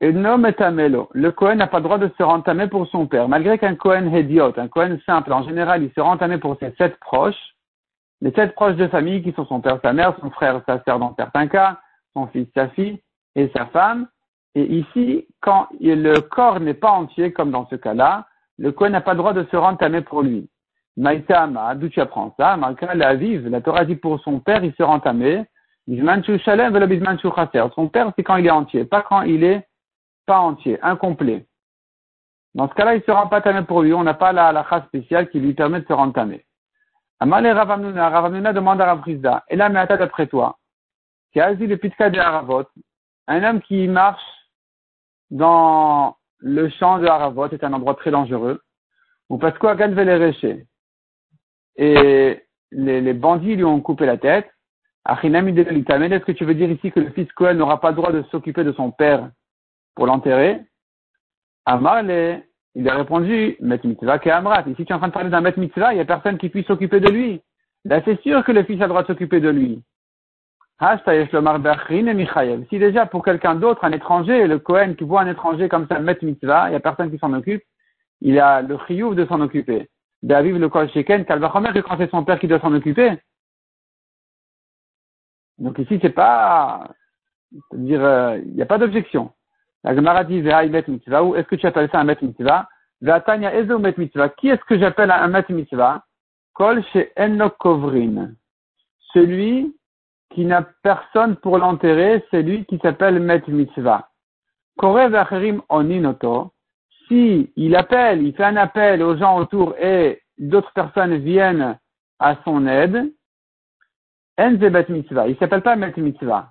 Et 0.00 0.12
nom 0.12 0.44
est 0.44 0.60
Le 0.60 1.30
Kohen 1.30 1.58
n'a 1.58 1.66
pas 1.66 1.78
le 1.78 1.84
droit 1.84 1.98
de 1.98 2.10
se 2.16 2.22
rentamer 2.22 2.68
pour 2.68 2.86
son 2.88 3.06
père. 3.06 3.28
Malgré 3.28 3.58
qu'un 3.58 3.74
Kohen 3.74 4.14
idiot, 4.14 4.52
un 4.56 4.68
Kohen 4.68 5.00
simple, 5.06 5.32
en 5.32 5.42
général, 5.42 5.82
il 5.82 5.92
se 5.92 6.00
rentamait 6.00 6.38
pour 6.38 6.56
ses 6.60 6.70
sept 6.76 6.96
proches, 7.00 7.55
les 8.20 8.32
sept 8.32 8.54
proches 8.54 8.76
de 8.76 8.88
famille 8.88 9.22
qui 9.22 9.32
sont 9.32 9.46
son 9.46 9.60
père, 9.60 9.78
sa 9.82 9.92
mère, 9.92 10.14
son 10.20 10.30
frère, 10.30 10.62
sa 10.66 10.82
sœur 10.84 10.98
dans 10.98 11.14
certains 11.16 11.48
cas, 11.48 11.80
son 12.14 12.26
fils, 12.28 12.48
sa 12.54 12.68
fille 12.68 13.00
et 13.34 13.50
sa 13.54 13.66
femme. 13.66 14.08
Et 14.54 14.64
ici, 14.64 15.26
quand 15.40 15.68
le 15.80 16.20
corps 16.20 16.60
n'est 16.60 16.74
pas 16.74 16.90
entier, 16.90 17.32
comme 17.32 17.50
dans 17.50 17.66
ce 17.68 17.76
cas-là, 17.76 18.26
le 18.58 18.72
Kohen 18.72 18.92
n'a 18.92 19.02
pas 19.02 19.12
le 19.12 19.18
droit 19.18 19.34
de 19.34 19.46
se 19.50 19.56
rentamer 19.56 20.00
pour 20.00 20.22
lui. 20.22 20.48
Maïtama, 20.96 21.74
d'où 21.74 21.90
tu 21.90 22.00
apprends 22.00 22.34
ça? 22.38 22.56
Malgré 22.56 22.94
la 22.94 23.14
vive, 23.14 23.48
la 23.48 23.60
Torah 23.60 23.84
dit 23.84 23.96
pour 23.96 24.18
son 24.20 24.40
père, 24.40 24.64
il 24.64 24.72
se 24.74 24.82
rentamait. 24.82 25.44
Son 25.86 27.88
père, 27.88 28.12
c'est 28.16 28.24
quand 28.24 28.36
il 28.36 28.46
est 28.46 28.50
entier, 28.50 28.86
pas 28.86 29.02
quand 29.02 29.20
il 29.22 29.44
est 29.44 29.68
pas 30.24 30.38
entier, 30.38 30.82
incomplet. 30.82 31.46
Dans 32.54 32.68
ce 32.68 32.74
cas-là, 32.74 32.94
il 32.94 33.02
se 33.02 33.10
rend 33.10 33.26
pas 33.26 33.42
tamé 33.42 33.60
pour 33.62 33.82
lui. 33.82 33.92
On 33.92 34.04
n'a 34.04 34.14
pas 34.14 34.32
la 34.32 34.46
halakha 34.46 34.86
spéciale 34.86 35.28
qui 35.28 35.38
lui 35.38 35.52
permet 35.52 35.82
de 35.82 35.86
se 35.86 35.92
rentamer. 35.92 36.45
Amalé 37.20 37.52
Ravamnuna, 37.52 38.10
Ravamnuna 38.10 38.52
demande 38.52 38.80
à 38.80 38.86
Ravrizda, 38.86 39.44
et 39.48 39.56
là, 39.56 39.66
attends 39.66 39.96
d'après 39.96 40.26
toi, 40.26 40.58
qui 41.32 41.40
a 41.40 41.52
le 41.52 41.76
pitka 41.76 42.10
de 42.10 42.18
Haravot, 42.18 42.64
un 43.26 43.42
homme 43.42 43.60
qui 43.60 43.88
marche 43.88 44.22
dans 45.30 46.16
le 46.38 46.68
champ 46.68 46.98
de 46.98 47.06
Haravot 47.06 47.48
est 47.48 47.64
un 47.64 47.72
endroit 47.72 47.94
très 47.94 48.10
dangereux, 48.10 48.60
ou 49.28 49.38
parce 49.38 49.58
quoi 49.58 49.74
récher 49.74 50.66
et 51.76 52.42
les, 52.72 53.00
les 53.00 53.12
bandits 53.12 53.56
lui 53.56 53.64
ont 53.64 53.80
coupé 53.80 54.06
la 54.06 54.16
tête, 54.16 54.50
est-ce 55.08 56.24
que 56.24 56.32
tu 56.32 56.44
veux 56.44 56.54
dire 56.54 56.70
ici 56.70 56.90
que 56.90 57.00
le 57.00 57.10
fils 57.10 57.30
Kohen 57.32 57.58
n'aura 57.58 57.80
pas 57.80 57.90
le 57.90 57.96
droit 57.96 58.12
de 58.12 58.22
s'occuper 58.30 58.64
de 58.64 58.72
son 58.72 58.90
père 58.90 59.30
pour 59.94 60.06
l'enterrer? 60.06 60.62
Amalé, 61.64 62.42
il 62.76 62.86
a 62.90 62.94
répondu, 62.94 63.56
Met 63.60 63.80
mitzvah 63.84 64.20
amrat. 64.36 64.64
Ici, 64.68 64.84
tu 64.84 64.92
es 64.92 64.94
en 64.94 64.98
train 64.98 65.08
de 65.08 65.12
parler 65.14 65.30
d'un 65.30 65.40
met 65.40 65.54
mitzvah, 65.56 65.94
il 65.94 65.96
n'y 65.96 66.02
a 66.02 66.04
personne 66.04 66.36
qui 66.36 66.50
puisse 66.50 66.66
s'occuper 66.66 67.00
de 67.00 67.08
lui. 67.08 67.40
Là, 67.86 68.02
c'est 68.04 68.20
sûr 68.20 68.44
que 68.44 68.52
le 68.52 68.64
fils 68.64 68.78
a 68.82 68.84
le 68.84 68.90
droit 68.90 69.02
de 69.02 69.06
s'occuper 69.06 69.40
de 69.40 69.48
lui. 69.48 69.82
Si 72.68 72.78
déjà 72.78 73.06
pour 73.06 73.24
quelqu'un 73.24 73.54
d'autre, 73.54 73.82
un 73.82 73.92
étranger, 73.92 74.46
le 74.46 74.58
Cohen 74.58 74.92
qui 74.92 75.04
voit 75.04 75.22
un 75.22 75.30
étranger 75.30 75.70
comme 75.70 75.86
ça, 75.88 75.98
met 76.00 76.18
mitzvah, 76.20 76.68
il 76.68 76.70
n'y 76.72 76.76
a 76.76 76.80
personne 76.80 77.10
qui 77.10 77.16
s'en 77.16 77.32
occupe, 77.32 77.62
il 78.20 78.38
a 78.38 78.60
le 78.60 78.76
chiyuv 78.86 79.14
de 79.14 79.24
s'en 79.24 79.40
occuper. 79.40 79.88
David 80.22 80.56
le 80.56 80.68
Kol 80.68 80.90
Sheken, 80.90 81.24
Kalvachomer, 81.24 81.72
que 81.72 81.78
quand 81.78 81.96
c'est 81.96 82.10
son 82.10 82.24
père 82.24 82.38
qui 82.38 82.46
doit 82.46 82.60
s'en 82.60 82.74
occuper. 82.74 83.18
Donc 85.56 85.78
ici, 85.78 85.98
c'est 86.02 86.10
pas, 86.10 86.90
c'est-à-dire, 87.70 88.04
euh, 88.04 88.38
il 88.44 88.52
n'y 88.52 88.62
a 88.62 88.66
pas 88.66 88.76
d'objection. 88.76 89.32
La 89.86 89.94
Gemara 89.94 90.24
dit 90.24 90.42
mitzvah, 90.42 91.22
ou 91.22 91.36
est-ce 91.36 91.46
que 91.46 91.54
tu 91.54 91.64
appelles 91.64 91.88
ça 91.92 92.00
un 92.00 92.04
met 92.04 92.18
mitzvah? 92.20 92.68
Ve'atanya 93.00 93.54
ezo 93.54 93.78
met 93.78 93.96
mitzvah? 93.96 94.30
Qui 94.30 94.48
est-ce 94.48 94.64
que 94.64 94.76
j'appelle 94.76 95.12
un 95.12 95.28
met 95.28 95.44
mitzvah? 95.48 96.02
Kol 96.54 96.82
chez 96.92 97.12
kovrin. 97.60 98.32
Celui 99.12 99.76
qui 100.30 100.44
n'a 100.44 100.62
personne 100.82 101.36
pour 101.36 101.58
l'enterrer, 101.58 102.24
c'est 102.32 102.42
lui 102.42 102.64
qui 102.64 102.78
s'appelle 102.78 103.20
met 103.20 103.44
mitzvah. 103.46 104.08
Kore 104.76 105.08
ve'acherim 105.08 105.62
oninoto. 105.68 106.50
Si 107.06 107.52
il 107.54 107.76
appelle, 107.76 108.22
il 108.22 108.34
fait 108.34 108.42
un 108.42 108.56
appel 108.56 109.04
aux 109.04 109.16
gens 109.16 109.38
autour 109.38 109.76
et 109.78 110.20
d'autres 110.36 110.72
personnes 110.72 111.16
viennent 111.18 111.78
à 112.18 112.36
son 112.42 112.66
aide, 112.66 113.12
en 114.36 114.50
bet 114.50 114.86
mitzvah. 114.88 115.28
Il 115.28 115.36
s'appelle 115.36 115.62
pas 115.62 115.76
met 115.76 115.94
mitzvah. 115.96 116.50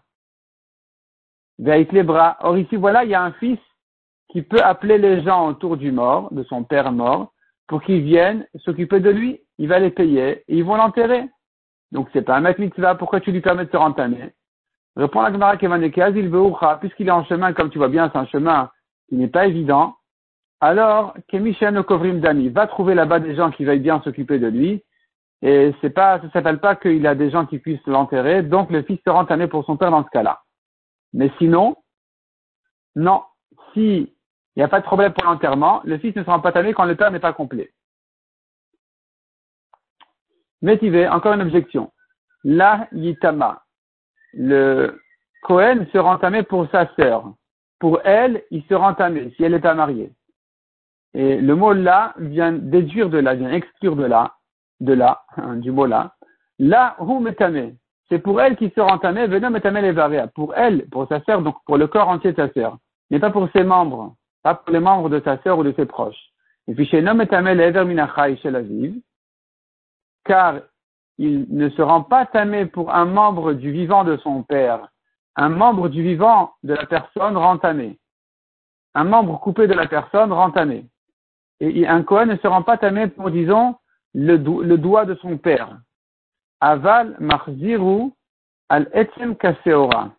Les 1.59 2.03
bras. 2.03 2.37
Or 2.41 2.57
ici, 2.57 2.75
voilà, 2.75 3.03
il 3.03 3.09
y 3.09 3.15
a 3.15 3.23
un 3.23 3.31
fils 3.33 3.59
qui 4.29 4.41
peut 4.41 4.61
appeler 4.61 4.97
les 4.97 5.21
gens 5.21 5.47
autour 5.47 5.77
du 5.77 5.91
mort, 5.91 6.33
de 6.33 6.43
son 6.43 6.63
père 6.63 6.91
mort, 6.91 7.31
pour 7.67 7.81
qu'ils 7.81 8.01
viennent 8.01 8.45
s'occuper 8.55 8.99
de 8.99 9.09
lui. 9.09 9.41
Il 9.57 9.67
va 9.67 9.79
les 9.79 9.91
payer 9.91 10.43
et 10.47 10.57
ils 10.57 10.63
vont 10.63 10.75
l'enterrer. 10.75 11.29
Donc 11.91 12.09
c'est 12.11 12.23
pas 12.23 12.35
un 12.35 12.41
mec 12.41 12.59
mitzvah, 12.59 12.95
pourquoi 12.95 13.21
tu 13.21 13.31
lui 13.31 13.41
permets 13.41 13.65
de 13.65 13.71
se 13.71 13.77
rentamer? 13.77 14.33
Répond 14.97 15.21
la 15.21 15.31
Gemara 15.31 15.57
Kevanekaz, 15.57 16.13
il 16.15 16.29
veut 16.29 16.41
puisqu'il 16.79 17.07
est 17.07 17.11
en 17.11 17.25
chemin, 17.25 17.53
comme 17.53 17.69
tu 17.69 17.77
vois 17.77 17.89
bien, 17.89 18.09
c'est 18.11 18.19
un 18.19 18.25
chemin 18.25 18.69
qui 19.09 19.15
n'est 19.15 19.27
pas 19.27 19.45
évident. 19.45 19.95
Alors, 20.61 21.13
Kemishen 21.27 21.83
Kovrim 21.83 22.21
Dami 22.21 22.49
va 22.49 22.67
trouver 22.67 22.95
là-bas 22.95 23.19
des 23.19 23.35
gens 23.35 23.51
qui 23.51 23.65
veuillent 23.65 23.79
bien 23.79 24.01
s'occuper 24.01 24.39
de 24.39 24.47
lui. 24.47 24.83
Et 25.41 25.73
c'est 25.81 25.89
pas, 25.89 26.19
ça 26.21 26.29
s'appelle 26.31 26.59
pas 26.59 26.75
qu'il 26.75 27.05
a 27.05 27.13
des 27.13 27.29
gens 27.29 27.45
qui 27.45 27.59
puissent 27.59 27.85
l'enterrer. 27.85 28.41
Donc 28.41 28.71
le 28.71 28.81
fils 28.83 28.99
sera 29.05 29.19
entamé 29.19 29.47
pour 29.47 29.65
son 29.65 29.77
père 29.77 29.91
dans 29.91 30.03
ce 30.03 30.09
cas-là. 30.09 30.41
Mais 31.15 31.31
sinon, 31.39 31.75
non. 32.95 33.23
Si 33.73 34.15
il 34.55 34.59
n'y 34.59 34.63
a 34.63 34.67
pas 34.67 34.79
de 34.79 34.85
problème 34.85 35.13
pour 35.13 35.25
l'enterrement, 35.25 35.81
le 35.83 35.97
fils 35.97 36.15
ne 36.15 36.23
sera 36.23 36.41
pas 36.41 36.49
entamé 36.49 36.73
quand 36.73 36.85
le 36.85 36.95
père 36.95 37.11
n'est 37.11 37.19
pas 37.19 37.33
complet. 37.33 37.73
Métivé, 40.61 41.07
encore 41.09 41.33
une 41.33 41.41
objection. 41.41 41.91
La 42.43 42.87
yitama. 42.93 43.63
Le 44.33 45.01
Cohen 45.41 45.85
sera 45.91 46.15
entamé 46.15 46.43
pour 46.43 46.69
sa 46.69 46.93
sœur. 46.95 47.33
Pour 47.79 47.99
elle, 48.05 48.43
il 48.51 48.63
sera 48.65 48.89
entamé 48.89 49.33
si 49.35 49.43
elle 49.43 49.51
n'est 49.51 49.59
pas 49.59 49.73
mariée. 49.73 50.13
Et 51.13 51.39
le 51.39 51.55
mot 51.55 51.73
là 51.73 52.13
vient 52.17 52.53
déduire 52.53 53.09
de 53.09 53.17
là, 53.17 53.35
vient 53.35 53.51
exclure 53.51 53.95
de 53.95 54.05
là, 54.05 54.35
de 54.79 54.97
hein, 55.37 55.55
du 55.57 55.71
mot 55.71 55.85
là. 55.85 56.15
Là, 56.59 56.95
hu 56.99 57.19
metame. 57.19 57.75
C'est 58.09 58.19
pour 58.19 58.39
elle 58.41 58.55
qui 58.55 58.71
sera 58.75 58.93
entamé, 58.93 59.27
venom 59.27 59.49
metame 59.49 59.79
levaria. 59.79 60.27
Pour 60.27 60.53
elle, 60.55 60.87
pour 60.89 61.07
sa 61.07 61.21
sœur, 61.23 61.41
donc 61.41 61.55
pour 61.65 61.77
le 61.77 61.87
corps 61.87 62.09
entier 62.09 62.31
de 62.31 62.35
sa 62.35 62.51
sœur. 62.53 62.77
Mais 63.09 63.19
pas 63.19 63.31
pour 63.31 63.49
ses 63.51 63.63
membres. 63.63 64.15
Pas 64.43 64.55
pour 64.55 64.71
les 64.71 64.79
membres 64.79 65.09
de 65.09 65.19
sa 65.21 65.41
sœur 65.41 65.57
ou 65.57 65.63
de 65.63 65.73
ses 65.73 65.85
proches. 65.85 66.31
Et 66.67 66.75
puis 66.75 66.85
chez 66.85 67.01
Nom 67.01 67.15
minachai 67.15 68.37
chez 68.37 68.51
la 68.51 68.61
vive. 68.61 68.99
Car 70.23 70.55
il 71.17 71.45
ne 71.49 71.69
se 71.69 71.81
rend 71.81 72.01
pas 72.03 72.25
tamé 72.25 72.65
pour 72.65 72.93
un 72.93 73.05
membre 73.05 73.53
du 73.53 73.71
vivant 73.71 74.03
de 74.03 74.17
son 74.17 74.43
père. 74.43 74.87
Un 75.35 75.49
membre 75.49 75.89
du 75.89 76.03
vivant 76.03 76.53
de 76.63 76.73
la 76.73 76.85
personne 76.85 77.37
rentamé. 77.37 77.97
Un 78.93 79.03
membre 79.03 79.39
coupé 79.39 79.67
de 79.67 79.73
la 79.73 79.87
personne 79.87 80.31
rentamé. 80.31 80.85
Et 81.59 81.87
un 81.87 82.03
Kohen 82.03 82.29
ne 82.29 82.37
se 82.37 82.47
rend 82.47 82.63
pas 82.63 82.77
tamé 82.77 83.07
pour, 83.07 83.31
disons, 83.31 83.75
le, 84.13 84.37
doigt 84.37 85.05
de 85.05 85.15
son 85.15 85.37
père. 85.37 85.77
Aval 86.59 87.15
marziru 87.19 88.11
al 88.69 88.87
etzem 88.93 89.35
kaseora. 89.35 90.11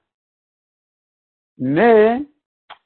Mais 1.59 2.23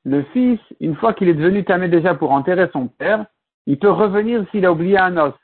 le 0.04 0.22
fils, 0.32 0.60
une 0.80 0.96
fois 0.96 1.12
qu'il 1.14 1.28
est 1.28 1.34
devenu 1.34 1.64
tamé 1.64 1.88
déjà 1.88 2.14
pour 2.14 2.32
enterrer 2.32 2.70
son 2.72 2.88
père, 2.88 3.26
il 3.66 3.78
peut 3.78 3.90
revenir 3.90 4.46
s'il 4.50 4.64
a 4.64 4.72
oublié 4.72 4.98
un 4.98 5.16
os. 5.16 5.34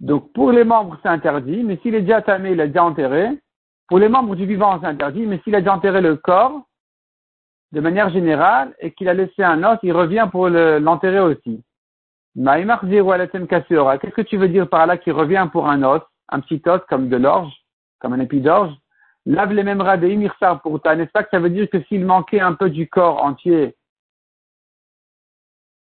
Donc 0.00 0.32
pour 0.32 0.52
les 0.52 0.64
membres, 0.64 0.98
c'est 1.02 1.08
interdit, 1.08 1.62
mais 1.62 1.78
s'il 1.78 1.94
est 1.94 2.02
déjà 2.02 2.20
tamé, 2.20 2.52
il 2.52 2.60
est 2.60 2.68
déjà 2.68 2.84
enterré. 2.84 3.30
Pour 3.88 3.98
les 3.98 4.08
membres 4.08 4.34
du 4.34 4.46
vivant, 4.46 4.78
c'est 4.80 4.86
interdit, 4.86 5.26
mais 5.26 5.38
s'il 5.40 5.54
a 5.54 5.60
déjà 5.60 5.74
enterré 5.74 6.00
le 6.00 6.16
corps, 6.16 6.62
de 7.72 7.80
manière 7.80 8.10
générale, 8.10 8.74
et 8.80 8.92
qu'il 8.92 9.08
a 9.08 9.14
laissé 9.14 9.42
un 9.42 9.62
os, 9.62 9.78
il 9.82 9.92
revient 9.92 10.28
pour 10.30 10.48
l'enterrer 10.48 11.20
aussi. 11.20 11.62
Qu'est-ce 12.36 14.14
que 14.14 14.22
tu 14.22 14.36
veux 14.36 14.48
dire 14.48 14.68
par 14.68 14.86
là 14.86 14.98
qu'il 14.98 15.12
revient 15.12 15.48
pour 15.50 15.68
un 15.68 15.82
os, 15.82 16.02
un 16.28 16.40
petit 16.40 16.62
os 16.66 16.80
comme 16.88 17.08
de 17.08 17.16
l'orge, 17.16 17.52
comme 17.98 18.12
un 18.12 18.20
épi 18.20 18.40
d'orge 18.40 18.74
Lave 19.26 19.52
les 19.54 19.62
mêmes 19.62 19.78
de 19.78 20.56
pour 20.58 20.82
ta, 20.82 20.94
n'est-ce 20.94 21.10
pas 21.10 21.22
que 21.22 21.30
ça 21.30 21.38
veut 21.38 21.48
dire 21.48 21.68
que 21.70 21.82
s'il 21.84 22.04
manquait 22.04 22.40
un 22.40 22.52
peu 22.52 22.68
du 22.68 22.88
corps 22.88 23.24
entier, 23.24 23.74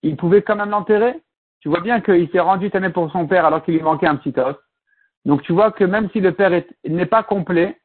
il 0.02 0.16
pouvait 0.16 0.40
quand 0.40 0.56
même 0.56 0.70
l'enterrer? 0.70 1.20
Tu 1.60 1.68
vois 1.68 1.80
bien 1.80 2.00
qu'il 2.00 2.30
s'est 2.30 2.40
rendu 2.40 2.70
tamé 2.70 2.88
pour 2.90 3.10
son 3.10 3.26
père 3.26 3.44
alors 3.44 3.62
qu'il 3.62 3.74
lui 3.74 3.82
manquait 3.82 4.06
un 4.06 4.16
petit 4.16 4.38
os. 4.38 4.56
Donc 5.26 5.42
tu 5.42 5.52
vois 5.52 5.70
que 5.70 5.84
même 5.84 6.08
si 6.10 6.20
le 6.20 6.32
père 6.32 6.50
n'est 6.84 7.06
pas 7.06 7.22
complet, 7.22 7.78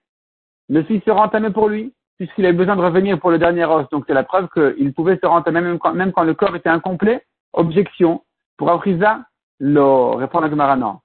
le 0.70 0.84
fils 0.84 1.04
se 1.04 1.12
rend 1.12 1.28
tamé 1.28 1.50
pour 1.50 1.68
lui 1.68 1.94
puisqu'il 2.18 2.46
a 2.46 2.54
besoin 2.54 2.76
de 2.76 2.82
revenir 2.82 3.20
pour 3.20 3.32
le 3.32 3.40
dernier 3.40 3.66
os. 3.66 3.90
Donc 3.90 4.06
c'est 4.08 4.14
la 4.14 4.24
preuve 4.24 4.48
qu'il 4.50 4.94
pouvait 4.94 5.20
se 5.22 5.26
rendre 5.26 5.50
même 5.52 5.80
même 5.96 6.12
quand 6.14 6.24
le 6.24 6.34
corps 6.34 6.56
était 6.56 6.70
incomplet. 6.70 7.26
Objection. 7.54 8.24
Pour 8.56 8.70
Afriza, 8.70 9.26
lo, 9.60 10.16
répond 10.16 10.48
Gemara, 10.48 10.78
non. 10.78 11.00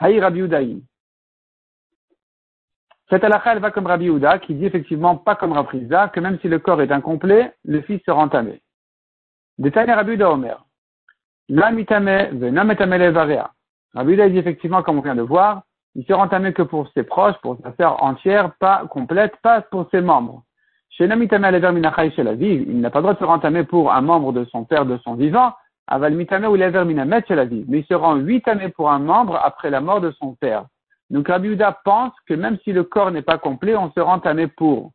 Haï 0.00 0.18
Rabbi 0.18 0.40
Udaï. 0.40 0.82
Cette 3.10 3.22
halakha, 3.24 3.52
elle 3.52 3.58
va 3.58 3.70
comme 3.70 3.86
Rabbi 3.86 4.06
Uda, 4.06 4.38
qui 4.38 4.54
dit 4.54 4.64
effectivement 4.64 5.16
pas 5.16 5.34
comme 5.34 5.52
Rabriza, 5.52 6.08
que 6.08 6.20
même 6.20 6.38
si 6.40 6.48
le 6.48 6.58
corps 6.58 6.80
est 6.80 6.92
incomplet, 6.92 7.52
le 7.64 7.82
fils 7.82 8.00
se 8.06 8.10
rend 8.10 8.28
tamé. 8.28 8.62
Détail 9.58 9.90
Rabbi 9.90 10.12
Uda 10.12 10.30
Omer. 10.30 10.64
La 11.48 11.70
mitame, 11.72 12.06
levarea. 12.06 13.50
Rabbi 13.94 14.12
Uda 14.12 14.28
dit 14.28 14.38
effectivement, 14.38 14.82
comme 14.82 14.98
on 14.98 15.02
vient 15.02 15.16
de 15.16 15.22
voir, 15.22 15.64
il 15.96 16.06
se 16.06 16.12
rend 16.12 16.28
tamé 16.28 16.52
que 16.52 16.62
pour 16.62 16.88
ses 16.94 17.02
proches, 17.02 17.36
pour 17.42 17.58
sa 17.62 17.74
sœur 17.74 18.02
entière, 18.02 18.54
pas 18.60 18.86
complète, 18.88 19.36
pas 19.42 19.60
pour 19.60 19.88
ses 19.90 20.00
membres. 20.00 20.44
Chez 20.90 21.04
il 21.04 21.08
n'a 21.08 21.16
pas 21.18 22.98
le 22.98 23.02
droit 23.02 23.14
de 23.14 23.18
se 23.18 23.24
rentamer 23.24 23.64
pour 23.64 23.92
un 23.92 24.00
membre 24.00 24.32
de 24.32 24.44
son 24.46 24.64
père 24.64 24.86
de 24.86 24.98
son 24.98 25.14
vivant, 25.14 25.52
aval 25.90 26.14
mitame 26.14 26.46
ou 26.46 26.56
minamet 26.56 27.24
chez 27.26 27.34
la 27.34 27.44
vie. 27.44 27.64
Mais 27.68 27.80
il 27.80 27.84
se 27.84 27.94
rend 27.94 28.16
huit 28.16 28.46
années 28.48 28.70
pour 28.70 28.90
un 28.90 29.00
membre 29.00 29.36
après 29.36 29.70
la 29.70 29.80
mort 29.80 30.00
de 30.00 30.12
son 30.12 30.34
père. 30.34 30.66
Donc 31.10 31.28
Rabbi 31.28 31.56
pense 31.84 32.12
que 32.26 32.34
même 32.34 32.56
si 32.62 32.72
le 32.72 32.84
corps 32.84 33.10
n'est 33.10 33.22
pas 33.22 33.38
complet, 33.38 33.76
on 33.76 33.90
se 33.90 34.00
rentamé 34.00 34.46
pour, 34.46 34.92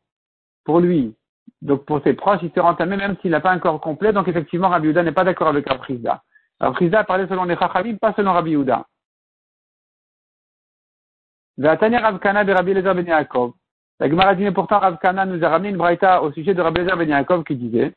pour 0.63 0.79
lui. 0.79 1.13
Donc 1.61 1.85
pour 1.85 2.01
ses 2.03 2.13
proches, 2.13 2.39
il 2.41 2.51
se 2.51 2.59
rentamé 2.59 2.95
même 2.95 3.17
s'il 3.21 3.31
n'a 3.31 3.41
pas 3.41 3.51
un 3.51 3.59
corps 3.59 3.81
complet. 3.81 4.13
Donc 4.13 4.29
effectivement, 4.29 4.69
Rabbi 4.69 4.93
n'est 4.93 5.11
pas 5.11 5.25
d'accord 5.25 5.49
avec 5.49 5.67
Rabriza. 5.67 6.23
Rabriza 6.61 7.03
parlait 7.03 7.27
selon 7.27 7.43
les 7.43 7.57
Chachamim, 7.57 7.97
pas 7.97 8.13
selon 8.13 8.31
Rabbi 8.31 8.55
Rabbi 11.57 12.73
Lezer 12.73 12.93
ben. 12.95 13.53
La 13.97 14.09
Gemara 14.09 14.35
dit, 14.35 14.43
mais 14.43 14.51
pourtant 14.51 14.79
Rav 14.79 14.97
Kana 14.99 15.25
nous 15.25 15.41
a 15.43 15.47
ramené 15.49 15.69
une 15.69 15.77
braïta 15.77 16.21
au 16.21 16.31
sujet 16.31 16.53
de 16.53 16.61
Rabbi 16.61 16.81
Lezer 16.81 16.97
ben 16.97 17.09
Yaakov 17.09 17.43
qui 17.43 17.55
disait, 17.55 17.93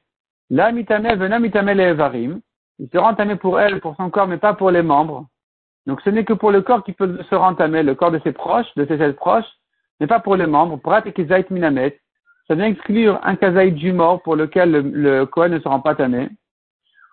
La 0.50 0.72
mitame 0.72 1.14
vena 1.14 1.38
mitame. 1.38 2.40
Il 2.78 2.88
se 2.90 2.98
rentamer 2.98 3.36
pour 3.36 3.60
elle, 3.60 3.80
pour 3.80 3.96
son 3.96 4.10
corps, 4.10 4.28
mais 4.28 4.38
pas 4.38 4.54
pour 4.54 4.70
les 4.70 4.82
membres. 4.82 5.26
Donc 5.86 6.00
ce 6.02 6.10
n'est 6.10 6.24
que 6.24 6.32
pour 6.32 6.50
le 6.50 6.62
corps 6.62 6.84
qui 6.84 6.92
peut 6.92 7.22
se 7.28 7.34
rentamer, 7.34 7.82
le 7.82 7.94
corps 7.94 8.10
de 8.10 8.20
ses 8.20 8.32
proches, 8.32 8.72
de 8.76 8.84
ses 8.86 9.02
ailes 9.02 9.16
proches, 9.16 9.50
mais 10.00 10.06
pas 10.06 10.20
pour 10.20 10.36
les 10.36 10.46
membres. 10.46 10.76
Prat 10.76 11.02
et 11.04 11.46
minamet. 11.50 11.98
Ça 12.46 12.54
vient 12.54 12.66
exclure 12.66 13.20
un 13.24 13.36
kazaït 13.36 13.74
du 13.74 13.92
mort 13.92 14.22
pour 14.22 14.36
lequel 14.36 14.70
le, 14.70 14.80
le 14.80 15.48
ne 15.48 15.58
se 15.58 15.68
rend 15.68 15.80
pas 15.80 15.94
tamé. 15.94 16.28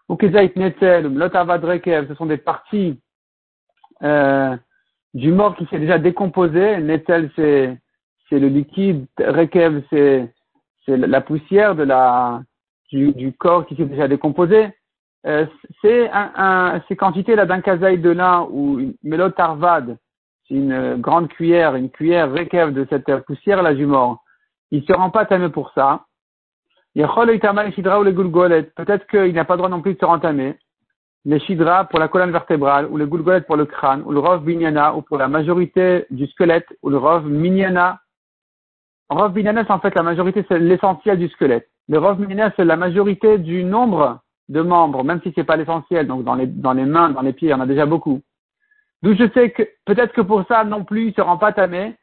Ou 0.07 0.17
kizait 0.17 0.53
netel, 0.55 1.07
ou 1.07 1.19
ce 1.19 2.15
sont 2.15 2.25
des 2.25 2.37
parties, 2.37 2.99
euh, 4.03 4.55
du 5.13 5.31
mort 5.31 5.55
qui 5.55 5.65
s'est 5.67 5.79
déjà 5.79 5.97
décomposé. 5.97 6.77
Netel, 6.77 7.31
c'est 7.35 7.77
c'est 8.29 8.39
le 8.39 8.47
liquide, 8.47 9.05
Rekev, 9.19 9.83
c'est 9.91 10.27
la 10.87 11.21
poussière 11.21 11.75
de 11.75 11.83
la, 11.83 12.41
du, 12.91 13.13
du 13.13 13.33
corps 13.33 13.65
qui 13.65 13.75
s'est 13.75 13.85
déjà 13.85 14.07
décomposé. 14.07 14.69
Euh, 15.25 15.45
c'est 15.81 16.09
un, 16.11 16.31
un, 16.35 16.81
ces 16.87 16.95
quantités 16.95 17.35
là 17.35 17.45
d'un 17.45 17.61
kazaï 17.61 17.97
de 17.97 18.11
lin 18.11 18.47
ou 18.51 18.79
une 18.79 18.93
mélotarvad, 19.03 19.97
c'est 20.47 20.53
une 20.53 20.97
grande 20.97 21.29
cuillère, 21.29 21.75
une 21.75 21.89
cuillère 21.89 22.31
Rekev 22.31 22.71
de 22.71 22.85
cette 22.89 23.11
poussière 23.25 23.63
là 23.63 23.73
du 23.73 23.85
mort. 23.87 24.23
Il 24.71 24.85
se 24.85 24.93
rend 24.93 25.09
pas 25.09 25.25
tamé 25.25 25.49
pour 25.49 25.71
ça. 25.71 26.05
Peut-être 26.95 27.07
qu'il 29.07 29.33
n'a 29.33 29.45
pas 29.45 29.53
le 29.53 29.57
droit 29.57 29.69
non 29.69 29.81
plus 29.81 29.95
de 29.95 29.99
se 29.99 30.05
rentamer. 30.05 30.57
Les 31.25 31.39
shidra 31.39 31.85
pour 31.85 31.99
la 31.99 32.07
colonne 32.07 32.31
vertébrale, 32.31 32.87
ou 32.91 32.97
le 32.97 33.07
gulgolet 33.07 33.41
pour 33.41 33.55
le 33.57 33.65
crâne, 33.65 34.03
ou 34.05 34.11
le 34.11 34.19
rov 34.19 34.43
binyana, 34.43 34.95
ou 34.95 35.01
pour 35.01 35.17
la 35.17 35.27
majorité 35.27 36.05
du 36.11 36.27
squelette, 36.27 36.67
ou 36.83 36.89
le 36.91 36.97
rov 36.97 37.27
minyana 37.27 37.99
Rov 39.09 39.33
Binana, 39.33 39.63
c'est 39.63 39.71
en 39.71 39.79
fait 39.79 39.93
la 39.95 40.03
majorité, 40.03 40.43
c'est 40.47 40.59
l'essentiel 40.59 41.19
du 41.19 41.29
squelette. 41.29 41.69
Le 41.87 41.99
Rov 41.99 42.17
Binana, 42.17 42.51
c'est 42.55 42.65
la 42.65 42.75
majorité 42.75 43.37
du 43.37 43.63
nombre 43.63 44.21
de 44.49 44.61
membres, 44.61 45.03
même 45.03 45.21
si 45.21 45.31
c'est 45.35 45.43
pas 45.43 45.55
l'essentiel. 45.55 46.07
Donc 46.07 46.23
dans 46.23 46.35
les, 46.35 46.47
dans 46.47 46.73
les 46.73 46.85
mains, 46.85 47.09
dans 47.09 47.21
les 47.21 47.33
pieds, 47.33 47.49
il 47.49 47.51
y 47.51 47.53
en 47.53 47.61
a 47.61 47.65
déjà 47.65 47.85
beaucoup. 47.85 48.21
D'où 49.01 49.15
je 49.15 49.29
sais 49.33 49.51
que 49.51 49.63
peut-être 49.85 50.13
que 50.13 50.21
pour 50.21 50.45
ça 50.47 50.63
non 50.63 50.83
plus, 50.83 51.07
il 51.07 51.13
se 51.13 51.21
rend 51.21 51.37
pas 51.37 51.51
tamé. 51.51 51.95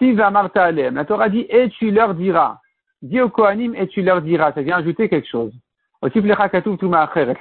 La 0.00 1.04
Torah 1.04 1.28
dit 1.28 1.46
et 1.48 1.68
tu 1.70 1.90
leur 1.90 2.14
diras. 2.14 2.58
Dis 3.02 3.20
au 3.20 3.28
Kohanim 3.28 3.74
et 3.74 3.86
tu 3.88 4.02
leur 4.02 4.20
diras. 4.20 4.52
Ça 4.52 4.62
vient 4.62 4.76
ajouter 4.76 5.08
quelque 5.08 5.28
chose. 5.28 5.52
Aussi 6.02 6.20
La 6.20 6.36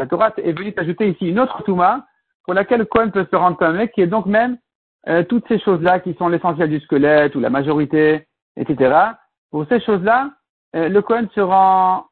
Torah 0.08 0.34
est 0.38 0.52
venue 0.54 0.74
t'ajouter 0.74 1.10
ici 1.10 1.30
une 1.30 1.40
autre 1.40 1.64
Touma 1.64 2.06
pour 2.44 2.54
laquelle 2.54 2.86
Kohen 2.86 3.12
peut 3.12 3.28
se 3.30 3.36
rendre 3.36 3.58
tamé, 3.58 3.90
qui 3.90 4.02
est 4.02 4.08
donc 4.08 4.26
même 4.26 4.58
euh, 5.08 5.24
toutes 5.24 5.48
ces 5.48 5.60
choses-là 5.60 6.00
qui 6.00 6.14
sont 6.14 6.30
l'essentiel 6.30 6.70
du 6.70 6.80
squelette 6.80 7.36
ou 7.36 7.40
la 7.40 7.50
majorité 7.50 8.28
etc. 8.58 8.96
Pour 9.52 9.66
ces 9.68 9.80
choses-là, 9.82 10.32
euh, 10.76 10.90
le 10.90 11.02
Kohen 11.02 11.30
se 11.34 11.42
rend 11.42 12.06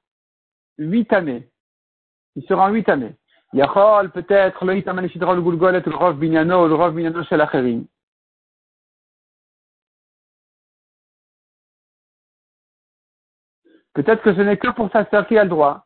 huit 0.77 1.11
années. 1.13 1.49
Il 2.35 2.43
se 2.43 2.53
rend 2.53 2.69
huit 2.69 2.87
années. 2.89 3.15
Yachol, 3.53 4.09
peut-être, 4.11 4.65
le 4.65 4.77
Itaman 4.77 5.07
Shidra, 5.07 5.35
le 5.35 5.41
Gulgolet, 5.41 5.83
le 5.85 5.95
Rov 5.95 6.17
Binyano, 6.17 6.67
le 6.67 6.73
Rov 6.73 6.95
Binyano 6.95 7.23
Shel 7.23 7.41
Acherim. 7.41 7.85
Peut-être 13.93 14.23
que 14.23 14.33
ce 14.33 14.41
n'est 14.41 14.57
que 14.57 14.71
pour 14.71 14.91
sa 14.91 15.05
sœur 15.05 15.27
qui 15.27 15.37
a 15.37 15.43
le 15.43 15.49
droit, 15.51 15.85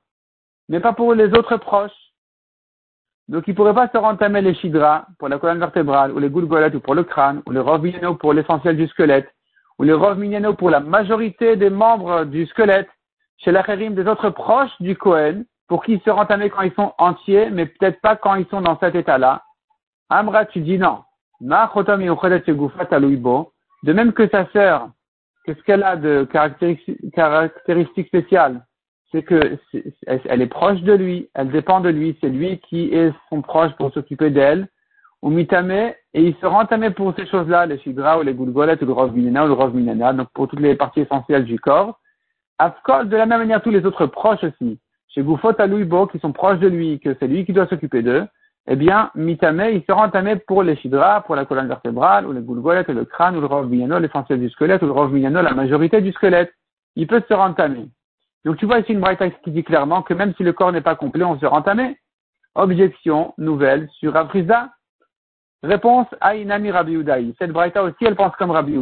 mais 0.69 0.79
pas 0.79 0.93
pour 0.93 1.13
les 1.13 1.33
autres 1.33 1.57
proches. 1.57 1.91
Donc 3.27 3.45
il 3.47 3.51
ne 3.51 3.55
pourrait 3.57 3.73
pas 3.73 3.89
se 3.89 3.97
rentamer 3.97 4.41
les 4.41 4.53
chidras 4.53 5.05
pour 5.19 5.27
la 5.27 5.37
colonne 5.37 5.59
vertébrale, 5.59 6.13
ou 6.13 6.19
les 6.19 6.29
goulgolettes, 6.29 6.75
ou 6.75 6.79
pour 6.79 6.95
le 6.95 7.03
crâne, 7.03 7.41
ou 7.45 7.51
les 7.51 7.59
rov 7.59 8.17
pour 8.17 8.31
l'essentiel 8.31 8.77
du 8.77 8.87
squelette, 8.87 9.29
ou 9.77 9.83
les 9.83 9.91
rov 9.91 10.17
pour 10.55 10.69
la 10.69 10.79
majorité 10.79 11.57
des 11.57 11.69
membres 11.69 12.23
du 12.23 12.45
squelette, 12.45 12.89
chez 13.39 13.51
l'achérim 13.51 13.93
des 13.93 14.07
autres 14.07 14.29
proches 14.29 14.71
du 14.79 14.95
Kohen, 14.95 15.45
pour 15.67 15.83
qu'ils 15.83 16.01
se 16.01 16.09
rentamer 16.09 16.49
quand 16.49 16.61
ils 16.61 16.73
sont 16.73 16.93
entiers, 16.97 17.49
mais 17.49 17.65
peut-être 17.65 17.99
pas 18.01 18.15
quand 18.15 18.35
ils 18.35 18.47
sont 18.47 18.61
dans 18.61 18.79
cet 18.79 18.95
état-là. 18.95 19.43
Amra, 20.09 20.45
tu 20.45 20.61
dis 20.61 20.77
non. 20.77 20.99
De 21.41 21.47
même 23.93 24.13
que 24.13 24.27
sa 24.29 24.47
sœur, 24.51 24.89
qu'est-ce 25.45 25.61
qu'elle 25.63 25.83
a 25.83 25.95
de 25.95 26.27
caractéristiques 26.31 28.07
spéciales 28.07 28.65
C'est 29.11 29.23
que 29.23 29.57
elle 30.05 30.41
est 30.41 30.47
proche 30.47 30.81
de 30.81 30.93
lui, 30.93 31.29
elle 31.35 31.51
dépend 31.51 31.81
de 31.81 31.89
lui, 31.89 32.17
c'est 32.21 32.29
lui 32.29 32.59
qui 32.59 32.93
est 32.93 33.11
son 33.29 33.41
proche 33.41 33.73
pour 33.73 33.91
s'occuper 33.93 34.29
d'elle. 34.29 34.67
Ou 35.23 35.31
mitame, 35.31 35.71
et 35.71 35.95
il 36.13 36.35
se 36.35 36.45
rentamé 36.45 36.91
pour 36.91 37.11
ces 37.15 37.25
choses-là, 37.25 37.65
les 37.65 37.79
shidra 37.79 38.19
ou 38.19 38.21
les 38.21 38.35
goulgolettes 38.35 38.83
ou 38.83 38.85
le 38.85 38.93
rov 38.93 39.15
minena 39.15 39.45
ou 39.45 39.47
le 39.47 39.53
rov 39.53 39.73
minana, 39.73 40.13
donc 40.13 40.27
pour 40.31 40.47
toutes 40.47 40.59
les 40.59 40.75
parties 40.75 41.01
essentielles 41.01 41.43
du 41.43 41.59
corps. 41.59 41.99
Afkol, 42.59 43.09
de 43.09 43.17
la 43.17 43.25
même 43.25 43.39
manière, 43.39 43.63
tous 43.63 43.71
les 43.71 43.83
autres 43.85 44.05
proches 44.05 44.43
aussi. 44.43 44.79
Chez 45.17 45.23
Goufot 45.23 45.59
Alouibo, 45.59 46.05
qui 46.05 46.19
sont 46.19 46.31
proches 46.31 46.59
de 46.59 46.67
lui, 46.67 46.99
que 46.99 47.15
c'est 47.19 47.25
lui 47.25 47.43
qui 47.43 47.51
doit 47.51 47.65
s'occuper 47.65 48.03
d'eux 48.03 48.27
eh 48.69 48.75
bien, 48.75 49.09
mitame, 49.15 49.63
il 49.71 49.81
sera 49.87 50.05
entamé 50.05 50.35
pour 50.35 50.61
les 50.61 50.75
chidras, 50.75 51.21
pour 51.21 51.35
la 51.35 51.45
colonne 51.45 51.69
vertébrale, 51.69 52.27
ou 52.27 52.33
les 52.33 52.41
goulgolettes, 52.41 52.89
le 52.89 53.05
crâne, 53.05 53.35
ou 53.35 53.41
le 53.41 53.47
rov 53.47 53.71
l'essentiel 53.71 54.39
du 54.39 54.49
squelette, 54.49 54.83
ou 54.83 54.85
le 54.85 54.91
rov 54.91 55.15
la 55.15 55.53
majorité 55.53 56.01
du 56.01 56.11
squelette. 56.11 56.53
Il 56.95 57.07
peut 57.07 57.23
se 57.27 57.33
rentamer. 57.33 57.87
Donc 58.45 58.57
tu 58.57 58.65
vois 58.65 58.79
ici 58.79 58.91
une 58.91 58.99
braïta 58.99 59.29
qui 59.29 59.51
dit 59.51 59.63
clairement 59.63 60.03
que 60.03 60.13
même 60.13 60.35
si 60.35 60.43
le 60.43 60.53
corps 60.53 60.71
n'est 60.71 60.81
pas 60.81 60.95
complet, 60.95 61.23
on 61.23 61.39
se 61.39 61.45
rentamer. 61.47 61.97
Objection 62.53 63.33
nouvelle 63.37 63.89
sur 63.93 64.15
Afrizda. 64.15 64.69
Réponse 65.63 66.07
à 66.19 66.35
Inami 66.35 66.69
Rabbi 66.69 67.01
Cette 67.39 67.51
braïta 67.51 67.81
aussi, 67.81 68.05
elle 68.05 68.17
pense 68.17 68.35
comme 68.35 68.51
Rabbi 68.51 68.77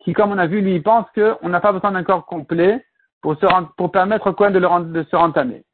Qui, 0.00 0.12
comme 0.12 0.32
on 0.32 0.38
a 0.38 0.48
vu, 0.48 0.60
lui, 0.60 0.80
pense 0.80 1.06
qu'on 1.14 1.48
n'a 1.48 1.60
pas 1.60 1.72
besoin 1.72 1.92
d'un 1.92 2.02
corps 2.02 2.26
complet 2.26 2.84
pour, 3.22 3.36
se, 3.36 3.46
pour 3.76 3.90
permettre 3.90 4.28
au 4.28 4.32
coin 4.32 4.50
de, 4.50 4.58
de 4.58 5.02
se 5.04 5.16
rentamer. 5.16 5.64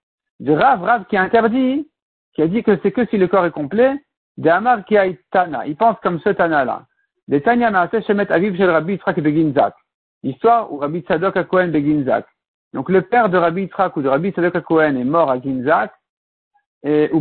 De 0.40 0.52
Rav, 0.52 0.82
Rav 0.82 1.04
qui 1.06 1.16
interdit 1.16 1.88
qui 2.34 2.42
a 2.42 2.48
dit 2.48 2.62
que 2.62 2.78
c'est 2.82 2.92
que 2.92 3.06
si 3.06 3.16
le 3.16 3.28
corps 3.28 3.46
est 3.46 3.50
complet, 3.50 3.94
de 4.36 4.50
Amar 4.50 4.84
qui 4.84 4.98
a 4.98 5.06
Tana. 5.30 5.66
Il 5.66 5.76
pense 5.76 5.96
comme 6.02 6.20
ce 6.20 6.28
Tana-là. 6.28 6.84
De 7.28 7.38
Tanya 7.38 7.70
Maaseh 7.70 8.02
Shemet 8.02 8.30
Aviv 8.30 8.56
Shel 8.56 8.70
Rabbi 8.70 8.92
Yitzhak 8.92 9.18
Beginzak. 9.20 9.74
Histoire 10.22 10.72
où 10.72 10.76
Rabbi 10.76 11.00
Tzadok 11.00 11.36
à 11.36 11.44
Cohen 11.44 11.68
Beginzak. 11.68 12.26
Donc 12.74 12.90
le 12.90 13.02
père 13.02 13.30
de 13.30 13.38
Rabbi 13.38 13.62
Yitzhak 13.62 13.96
ou 13.96 14.02
de 14.02 14.08
Rabbi 14.08 14.32
Tzadok 14.32 14.54
à 14.54 14.60
Cohen 14.60 14.96
est 14.96 15.04
mort 15.04 15.30
à 15.30 15.40
Ginzak. 15.40 15.92
Et 16.82 17.10
On 17.12 17.20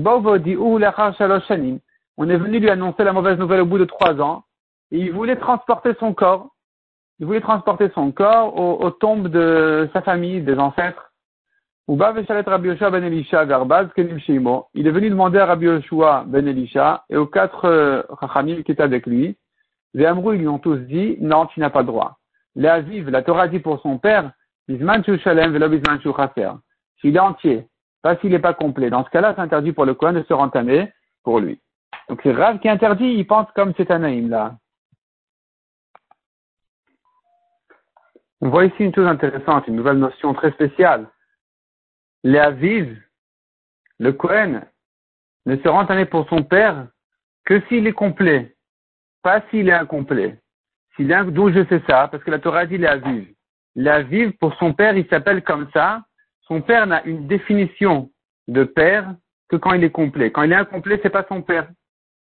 est 2.30 2.38
venu 2.38 2.60
lui 2.60 2.70
annoncer 2.70 3.04
la 3.04 3.14
mauvaise 3.14 3.40
nouvelle 3.40 3.62
au 3.62 3.66
bout 3.66 3.78
de 3.78 3.86
trois 3.86 4.20
ans. 4.22 4.44
Et 4.92 5.00
il 5.00 5.14
voulait 5.14 5.38
transporter 5.38 5.94
son 6.00 6.14
corps. 6.14 6.50
Il 7.20 7.26
voulait 7.26 7.42
transporter 7.42 7.90
son 7.96 8.12
corps 8.12 8.58
aux 8.58 8.92
tombes 8.92 9.30
de 9.30 9.90
sa 9.94 10.02
famille, 10.02 10.42
des 10.42 10.58
ancêtres. 10.58 11.12
Ben 11.88 12.14
il 12.18 14.88
est 14.88 14.92
venu 14.92 15.10
demander 15.10 15.38
à 15.38 15.46
Rabbi 15.46 15.66
Yoshua 15.66 16.24
ben 16.28 16.48
Elisha 16.48 17.06
et 17.10 17.16
aux 17.16 17.28
quatre 17.28 18.06
Chachamim 18.20 18.64
qui 18.64 18.72
étaient 18.72 18.82
avec 18.82 19.06
lui. 19.06 19.38
Les 19.94 20.06
Amrou, 20.06 20.34
ils 20.34 20.40
lui 20.40 20.48
ont 20.48 20.60
tous 20.60 20.78
dit, 20.78 21.18
non, 21.22 21.46
tu 21.46 21.60
n'as 21.60 21.70
pas 21.70 21.82
le 21.82 21.88
droit. 21.88 22.18
Les 22.56 23.04
la 23.08 23.22
Torah 23.22 23.48
dit 23.48 23.60
pour 23.60 23.80
son 23.82 23.98
père, 23.98 24.32
S'il 24.68 24.82
est 27.16 27.20
entier, 27.20 27.68
pas 28.02 28.16
s'il 28.18 28.32
n'est 28.32 28.40
pas 28.40 28.54
complet. 28.54 28.90
Dans 28.90 29.06
ce 29.06 29.10
cas-là, 29.12 29.34
c'est 29.36 29.42
interdit 29.42 29.72
pour 29.72 29.86
le 29.86 29.94
coin 29.94 30.12
de 30.12 30.24
se 30.24 30.34
rentamer 30.34 30.92
pour 31.24 31.40
lui. 31.40 31.60
Donc 32.10 32.20
c'est 32.24 32.32
Rav 32.32 32.60
qui 32.60 32.70
interdit, 32.70 33.06
il 33.06 33.28
pense 33.28 33.48
comme 33.56 33.74
c'est 33.78 33.92
Anaïm 33.92 34.30
là. 34.30 34.56
On 38.42 38.50
voit 38.50 38.66
ici 38.66 38.76
une 38.80 38.94
chose 38.94 39.08
intéressante, 39.08 39.68
une 39.68 39.76
nouvelle 39.76 39.98
notion 39.98 40.34
très 40.34 40.52
spéciale 40.52 41.08
les 42.26 42.40
Aviv, 42.40 43.00
le 44.00 44.12
Kohen, 44.12 44.66
ne 45.46 45.58
se 45.58 45.68
rend 45.68 45.86
pour 46.08 46.28
son 46.28 46.42
père 46.42 46.88
que 47.46 47.62
s'il 47.68 47.86
est 47.86 47.94
complet, 47.94 48.56
pas 49.22 49.44
s'il 49.50 49.70
est 49.70 49.74
incomplet. 49.74 50.40
D'où 50.98 51.52
je 51.52 51.64
sais 51.66 51.84
ça, 51.88 52.08
parce 52.08 52.24
que 52.24 52.32
la 52.32 52.40
Torah 52.40 52.66
dit. 52.66 52.80
Les 53.76 53.90
Aviv, 53.90 54.32
pour 54.40 54.56
son 54.56 54.74
père, 54.74 54.98
il 54.98 55.08
s'appelle 55.08 55.44
comme 55.44 55.70
ça. 55.72 56.04
Son 56.48 56.62
père 56.62 56.88
n'a 56.88 57.04
une 57.04 57.28
définition 57.28 58.10
de 58.48 58.64
père 58.64 59.14
que 59.48 59.58
quand 59.58 59.74
il 59.74 59.84
est 59.84 59.92
complet. 59.92 60.32
Quand 60.32 60.42
il 60.42 60.52
est 60.52 60.56
incomplet, 60.56 61.00
c'est 61.04 61.12
pas 61.12 61.26
son 61.30 61.44
père. 61.44 61.70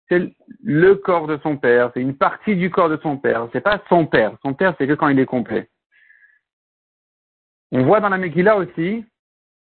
C'est 0.09 0.35
le 0.65 0.95
corps 0.97 1.29
de 1.29 1.39
son 1.45 1.57
père. 1.57 1.93
C'est 1.95 2.01
une 2.01 2.17
partie 2.17 2.57
du 2.57 2.71
corps 2.71 2.89
de 2.89 2.99
son 3.03 3.19
père. 3.19 3.47
C'est 3.53 3.61
pas 3.61 3.81
son 3.89 4.07
père. 4.07 4.37
Son 4.43 4.55
père, 4.55 4.75
c'est 4.79 4.89
que 4.89 4.95
quand 4.95 5.09
il 5.09 5.21
est 5.21 5.27
complet. 5.27 5.69
On 7.75 7.85
voit 7.85 8.01
dans 8.01 8.11
la 8.11 8.19
Megillah 8.19 8.57
aussi 8.59 9.05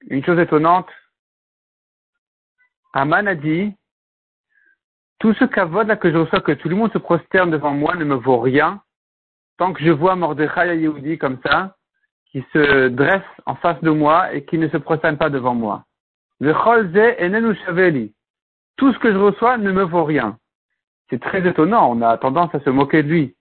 une 0.10 0.24
chose 0.24 0.38
étonnante. 0.38 0.88
Aman 2.94 3.28
a 3.28 3.34
dit, 3.34 3.74
tout 5.20 5.34
ce 5.34 5.46
kavod 5.46 5.88
là 5.88 5.96
que 5.96 6.12
je 6.12 6.18
reçois, 6.18 6.42
que 6.42 6.52
tout 6.52 6.70
le 6.70 6.76
monde 6.76 6.94
se 6.94 7.00
prosterne 7.00 7.50
devant 7.50 7.74
moi 7.74 7.96
ne 7.96 8.06
me 8.06 8.14
vaut 8.14 8.40
rien, 8.40 8.84
tant 9.58 9.74
que 9.74 9.84
je 9.84 9.90
vois 9.90 10.16
Mordechai 10.16 10.78
Yehudi 10.78 11.18
comme 11.18 11.40
ça, 11.44 11.76
qui 12.28 12.46
se 12.54 12.90
dresse 12.90 13.24
en 13.48 13.56
face 13.56 13.82
de 13.82 13.90
moi 13.90 14.32
et 14.34 14.46
qui 14.46 14.60
ne 14.60 14.70
se 14.70 14.78
prosterne 14.78 15.18
pas 15.18 15.32
devant 15.32 15.56
moi. 15.56 15.84
Tout 16.40 16.54
ce 18.94 19.00
que 19.00 19.12
je 19.12 19.18
reçois 19.18 19.58
ne 19.58 19.72
me 19.72 19.84
vaut 19.84 20.04
rien. 20.04 20.38
C'est 21.10 21.22
très 21.22 21.48
étonnant, 21.48 21.92
on 21.92 22.02
a 22.04 22.20
tendance 22.20 22.54
à 22.54 22.60
se 22.60 22.70
moquer 22.70 23.02
de 23.02 23.10
lui. 23.10 23.36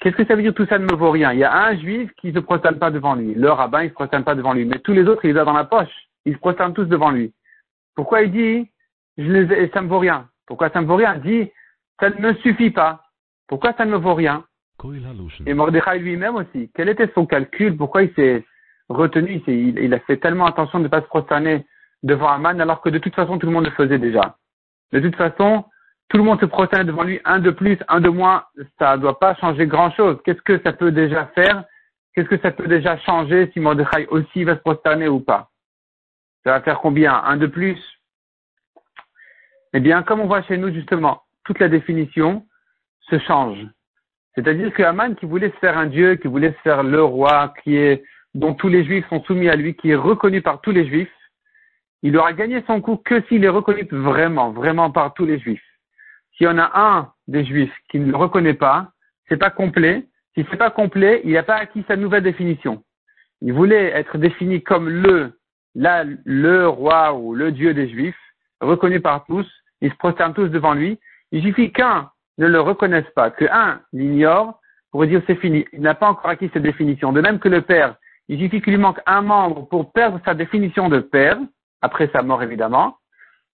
Qu'est-ce 0.00 0.16
que 0.16 0.26
ça 0.26 0.34
veut 0.34 0.42
dire 0.42 0.54
tout 0.54 0.66
ça 0.66 0.78
ne 0.78 0.84
me 0.84 0.94
vaut 0.94 1.10
rien? 1.10 1.32
Il 1.32 1.38
y 1.38 1.44
a 1.44 1.66
un 1.66 1.76
juif 1.76 2.10
qui 2.16 2.28
ne 2.28 2.34
se 2.34 2.38
prosterne 2.40 2.78
pas 2.78 2.90
devant 2.90 3.14
lui. 3.14 3.34
Le 3.34 3.50
rabbin, 3.50 3.82
il 3.82 3.84
ne 3.84 3.88
se 3.90 3.94
prosterne 3.94 4.24
pas 4.24 4.34
devant 4.34 4.52
lui. 4.52 4.64
Mais 4.64 4.78
tous 4.78 4.92
les 4.92 5.04
autres, 5.04 5.24
il 5.24 5.32
les 5.32 5.40
a 5.40 5.44
dans 5.44 5.52
la 5.52 5.64
poche. 5.64 5.92
Ils 6.26 6.34
se 6.34 6.38
prosternent 6.38 6.74
tous 6.74 6.84
devant 6.84 7.10
lui. 7.10 7.32
Pourquoi 7.94 8.22
il 8.22 8.32
dit, 8.32 8.70
je 9.16 9.30
les 9.30 9.52
ai, 9.54 9.70
ça 9.70 9.80
ne 9.80 9.86
me 9.86 9.90
vaut 9.90 9.98
rien? 9.98 10.28
Pourquoi 10.46 10.70
ça 10.70 10.80
ne 10.80 10.84
me 10.84 10.88
vaut 10.88 10.96
rien? 10.96 11.14
Il 11.16 11.22
dit, 11.22 11.52
ça 12.00 12.10
ne 12.10 12.20
me 12.20 12.34
suffit 12.34 12.70
pas. 12.70 13.02
Pourquoi 13.48 13.72
ça 13.74 13.84
ne 13.84 13.92
me 13.92 13.96
vaut 13.96 14.14
rien? 14.14 14.44
Et 15.46 15.54
Mordechai 15.54 15.98
lui-même 15.98 16.36
aussi. 16.36 16.70
Quel 16.74 16.88
était 16.88 17.10
son 17.14 17.26
calcul? 17.26 17.76
Pourquoi 17.76 18.02
il 18.02 18.12
s'est 18.14 18.44
retenu? 18.88 19.42
Il, 19.46 19.78
il, 19.78 19.94
a 19.94 20.00
fait 20.00 20.16
tellement 20.16 20.46
attention 20.46 20.78
de 20.78 20.84
ne 20.84 20.88
pas 20.88 21.00
se 21.00 21.06
prosterner 21.06 21.64
devant 22.02 22.28
Aman 22.28 22.60
alors 22.60 22.80
que 22.80 22.90
de 22.90 22.98
toute 22.98 23.14
façon 23.14 23.38
tout 23.38 23.46
le 23.46 23.52
monde 23.52 23.64
le 23.64 23.70
faisait 23.70 23.98
déjà. 23.98 24.36
De 24.92 25.00
toute 25.00 25.16
façon, 25.16 25.64
tout 26.14 26.18
le 26.18 26.24
monde 26.26 26.38
se 26.38 26.46
prosterne 26.46 26.86
devant 26.86 27.02
lui, 27.02 27.20
un 27.24 27.40
de 27.40 27.50
plus, 27.50 27.76
un 27.88 28.00
de 28.00 28.08
moins, 28.08 28.44
ça 28.78 28.96
ne 28.96 29.02
doit 29.02 29.18
pas 29.18 29.34
changer 29.34 29.66
grand-chose. 29.66 30.16
Qu'est-ce 30.24 30.42
que 30.42 30.60
ça 30.60 30.72
peut 30.72 30.92
déjà 30.92 31.26
faire? 31.34 31.64
Qu'est-ce 32.14 32.28
que 32.28 32.38
ça 32.38 32.52
peut 32.52 32.68
déjà 32.68 32.96
changer 32.98 33.50
si 33.52 33.58
Mordechai 33.58 34.06
aussi 34.06 34.44
va 34.44 34.54
se 34.54 34.60
prosterner 34.60 35.08
ou 35.08 35.18
pas? 35.18 35.50
Ça 36.44 36.52
va 36.52 36.60
faire 36.60 36.78
combien? 36.78 37.12
Un 37.12 37.36
de 37.36 37.48
plus? 37.48 37.80
Eh 39.72 39.80
bien, 39.80 40.04
comme 40.04 40.20
on 40.20 40.28
voit 40.28 40.42
chez 40.42 40.56
nous, 40.56 40.72
justement, 40.72 41.22
toute 41.44 41.58
la 41.58 41.68
définition 41.68 42.46
se 43.10 43.18
change. 43.18 43.66
C'est-à-dire 44.36 44.72
que 44.72 44.84
Haman, 44.84 45.16
qui 45.16 45.26
voulait 45.26 45.50
se 45.50 45.56
faire 45.56 45.76
un 45.76 45.86
dieu, 45.86 46.14
qui 46.14 46.28
voulait 46.28 46.52
se 46.52 46.60
faire 46.62 46.84
le 46.84 47.02
roi, 47.02 47.52
qui 47.64 47.76
est, 47.76 48.04
dont 48.34 48.54
tous 48.54 48.68
les 48.68 48.84
juifs 48.84 49.08
sont 49.08 49.24
soumis 49.24 49.48
à 49.48 49.56
lui, 49.56 49.74
qui 49.74 49.90
est 49.90 49.96
reconnu 49.96 50.42
par 50.42 50.60
tous 50.60 50.70
les 50.70 50.86
juifs, 50.86 51.10
il 52.04 52.16
aura 52.16 52.34
gagné 52.34 52.62
son 52.68 52.80
coup 52.80 52.98
que 52.98 53.20
s'il 53.22 53.44
est 53.44 53.48
reconnu 53.48 53.88
vraiment, 53.90 54.52
vraiment 54.52 54.92
par 54.92 55.12
tous 55.12 55.26
les 55.26 55.40
juifs. 55.40 55.60
S'il 56.36 56.46
y 56.46 56.50
en 56.50 56.58
a 56.58 56.70
un 56.74 57.12
des 57.28 57.44
juifs 57.44 57.74
qui 57.90 57.98
ne 57.98 58.10
le 58.10 58.16
reconnaît 58.16 58.54
pas, 58.54 58.90
c'est 59.28 59.36
pas 59.36 59.50
complet. 59.50 60.06
Si 60.34 60.44
c'est 60.50 60.56
pas 60.56 60.70
complet, 60.70 61.20
il 61.24 61.32
n'a 61.32 61.42
pas 61.42 61.56
acquis 61.56 61.84
sa 61.86 61.96
nouvelle 61.96 62.24
définition. 62.24 62.82
Il 63.40 63.52
voulait 63.52 63.90
être 63.90 64.18
défini 64.18 64.62
comme 64.62 64.88
le, 64.88 65.38
la, 65.74 66.04
le 66.24 66.68
roi 66.68 67.14
ou 67.14 67.34
le 67.34 67.52
dieu 67.52 67.72
des 67.74 67.88
juifs, 67.88 68.18
reconnu 68.60 69.00
par 69.00 69.24
tous. 69.26 69.46
Ils 69.80 69.90
se 69.90 69.96
prosternent 69.96 70.34
tous 70.34 70.48
devant 70.48 70.74
lui. 70.74 70.98
Il 71.30 71.42
suffit 71.42 71.72
qu'un 71.72 72.10
ne 72.38 72.46
le 72.46 72.60
reconnaisse 72.60 73.08
pas, 73.14 73.30
qu'un 73.30 73.80
l'ignore 73.92 74.60
pour 74.90 75.06
dire 75.06 75.22
c'est 75.26 75.36
fini. 75.36 75.64
Il 75.72 75.80
n'a 75.80 75.94
pas 75.94 76.08
encore 76.08 76.30
acquis 76.30 76.50
cette 76.52 76.62
définition. 76.62 77.12
De 77.12 77.20
même 77.20 77.38
que 77.38 77.48
le 77.48 77.62
père, 77.62 77.96
il 78.28 78.38
suffit 78.38 78.60
qu'il 78.60 78.74
lui 78.74 78.80
manque 78.80 79.00
un 79.06 79.22
membre 79.22 79.68
pour 79.68 79.92
perdre 79.92 80.20
sa 80.24 80.34
définition 80.34 80.88
de 80.88 81.00
père, 81.00 81.38
après 81.82 82.08
sa 82.12 82.22
mort 82.22 82.42
évidemment, 82.42 82.96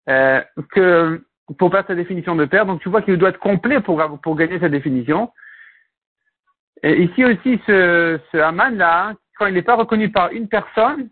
euh, 0.09 0.43
que 0.73 1.25
pour 1.59 1.71
faire 1.71 1.85
sa 1.87 1.95
définition 1.95 2.37
de 2.37 2.45
père. 2.45 2.67
Donc 2.67 2.81
tu 2.81 2.89
vois 2.89 3.03
qu'il 3.03 3.17
doit 3.17 3.31
être 3.31 3.39
complet 3.39 3.81
pour, 3.81 4.03
pour 4.23 4.37
gagner 4.37 4.59
sa 4.59 4.69
définition. 4.69 5.31
Et 6.83 7.03
ici 7.03 7.25
aussi, 7.25 7.61
ce, 7.67 8.19
ce 8.33 8.39
Haman-là, 8.39 9.15
quand 9.39 9.47
il 9.47 9.55
n'est 9.55 9.63
pas 9.63 9.77
reconnu 9.77 10.11
par 10.11 10.33
une 10.33 10.49
personne, 10.49 11.11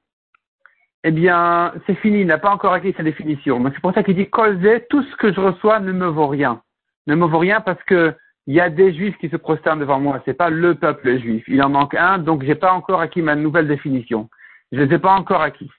eh 1.05 1.11
bien, 1.11 1.73
c'est 1.87 1.95
fini, 1.97 2.21
il 2.21 2.27
n'a 2.27 2.39
pas 2.39 2.51
encore 2.51 2.73
acquis 2.73 2.95
sa 2.97 3.03
définition. 3.03 3.63
c'est 3.73 3.81
pour 3.81 3.95
ça 3.95 4.03
qu'il 4.03 4.17
dit, 4.17 4.29
Kolze, 4.29 4.83
tout 4.91 5.03
ce 5.03 5.17
que 5.17 5.33
je 5.33 5.41
reçois 5.41 5.81
ne 5.81 5.93
me 5.93 6.07
vaut 6.07 6.27
rien. 6.27 6.61
Ne 7.07 7.15
me 7.15 7.27
vaut 7.27 7.39
rien 7.39 7.61
parce 7.61 7.83
que 7.85 8.15
il 8.47 8.55
y 8.55 8.61
a 8.61 8.71
des 8.71 8.95
juifs 8.95 9.17
qui 9.19 9.29
se 9.29 9.37
prosternent 9.37 9.81
devant 9.81 10.01
moi, 10.01 10.23
c'est 10.25 10.33
pas 10.33 10.49
le 10.49 10.75
peuple 10.75 11.19
juif. 11.19 11.45
Il 11.49 11.63
en 11.63 11.69
manque 11.69 11.95
un, 11.95 12.17
donc 12.17 12.45
j'ai 12.45 12.55
pas 12.55 12.73
encore 12.73 13.01
acquis 13.01 13.21
ma 13.21 13.35
nouvelle 13.35 13.69
définition. 13.69 14.31
Je 14.73 14.81
ne 14.81 14.85
les 14.87 14.95
ai 14.95 14.99
pas 14.99 15.13
encore 15.13 15.43
acquis. 15.43 15.71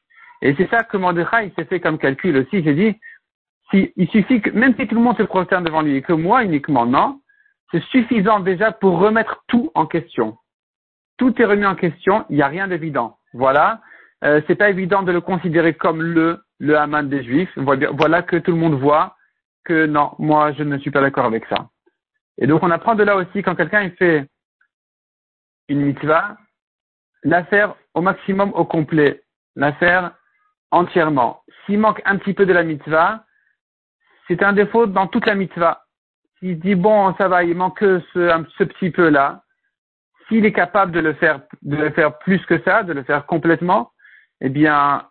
Et 0.44 0.54
c'est 0.56 0.70
ça 0.70 0.84
que 0.84 0.96
Mordechai 0.96 1.52
s'est 1.58 1.66
fait 1.66 1.80
comme 1.80 1.98
calcul 1.98 2.38
aussi. 2.38 2.64
J'ai 2.64 2.76
dit, 2.76 2.96
si, 3.72 3.92
il 3.96 4.10
suffit 4.10 4.42
que, 4.42 4.50
même 4.52 4.76
si 4.76 4.88
tout 4.88 4.96
le 4.96 5.02
monde 5.02 5.18
se 5.18 5.24
prosterne 5.24 5.64
devant 5.64 5.82
lui 5.82 5.96
et 5.96 6.02
que 6.02 6.14
moi 6.14 6.44
uniquement, 6.44 6.86
non, 6.86 7.20
c'est 7.72 7.84
suffisant 7.86 8.40
déjà 8.40 8.72
pour 8.72 9.00
remettre 9.00 9.44
tout 9.48 9.72
en 9.76 9.86
question. 9.86 10.38
Tout 11.18 11.40
est 11.42 11.46
remis 11.46 11.66
en 11.66 11.76
question, 11.76 12.26
il 12.30 12.38
n'y 12.38 12.42
a 12.42 12.48
rien 12.48 12.68
d'évident. 12.68 13.18
Voilà. 13.34 13.82
Euh, 14.24 14.42
c'est 14.48 14.56
pas 14.56 14.70
évident 14.70 15.04
de 15.04 15.12
le 15.12 15.22
considérer 15.22 15.74
comme 15.74 16.02
le, 16.02 16.42
le 16.60 16.78
Haman 16.78 17.08
des 17.08 17.24
Juifs. 17.24 17.52
Voilà 17.58 18.22
que 18.24 18.38
tout 18.38 18.52
le 18.52 18.58
monde 18.58 18.80
voit 18.80 19.16
que 19.66 19.86
non, 19.86 20.16
moi 20.20 20.52
je 20.54 20.64
ne 20.64 20.78
suis 20.80 20.92
pas 20.92 21.02
d'accord 21.02 21.26
avec 21.26 21.46
ça. 21.46 21.70
Et 22.38 22.48
donc 22.48 22.64
on 22.64 22.72
apprend 22.72 22.96
de 22.96 23.04
là 23.04 23.16
aussi 23.18 23.44
quand 23.44 23.56
quelqu'un 23.56 23.90
fait 23.92 24.26
une 25.68 25.82
mitzvah, 25.82 26.38
la 27.24 27.44
faire 27.46 27.76
au 27.94 28.02
maximum 28.02 28.52
au 28.56 28.66
complet, 28.66 29.22
la 29.56 29.74
faire 29.74 30.12
entièrement. 30.72 31.44
S'il 31.66 31.80
manque 31.80 32.02
un 32.06 32.18
petit 32.18 32.34
peu 32.34 32.46
de 32.46 32.54
la 32.54 32.64
mitzvah, 32.64 33.24
c'est 34.30 34.44
un 34.44 34.54
défaut 34.54 34.86
dans 34.86 35.08
toute 35.08 35.26
la 35.26 35.36
mitzvah. 35.36 35.84
S'il 36.38 36.60
dit 36.60 36.76
bon 36.76 37.14
ça 37.18 37.28
va, 37.28 37.44
il 37.44 37.56
manque 37.56 37.80
ce, 37.80 38.46
ce 38.58 38.64
petit 38.64 38.92
peu 38.92 39.10
là, 39.10 39.44
s'il 40.30 40.46
est 40.46 40.54
capable 40.54 40.92
de 40.94 41.00
le 41.00 41.14
faire, 41.14 41.42
de 41.64 41.76
le 41.76 41.90
faire 41.90 42.18
plus 42.20 42.40
que 42.46 42.62
ça, 42.62 42.84
de 42.84 42.94
le 42.94 43.04
faire 43.04 43.26
complètement, 43.26 43.92
eh 44.42 44.50
bien, 44.50 45.08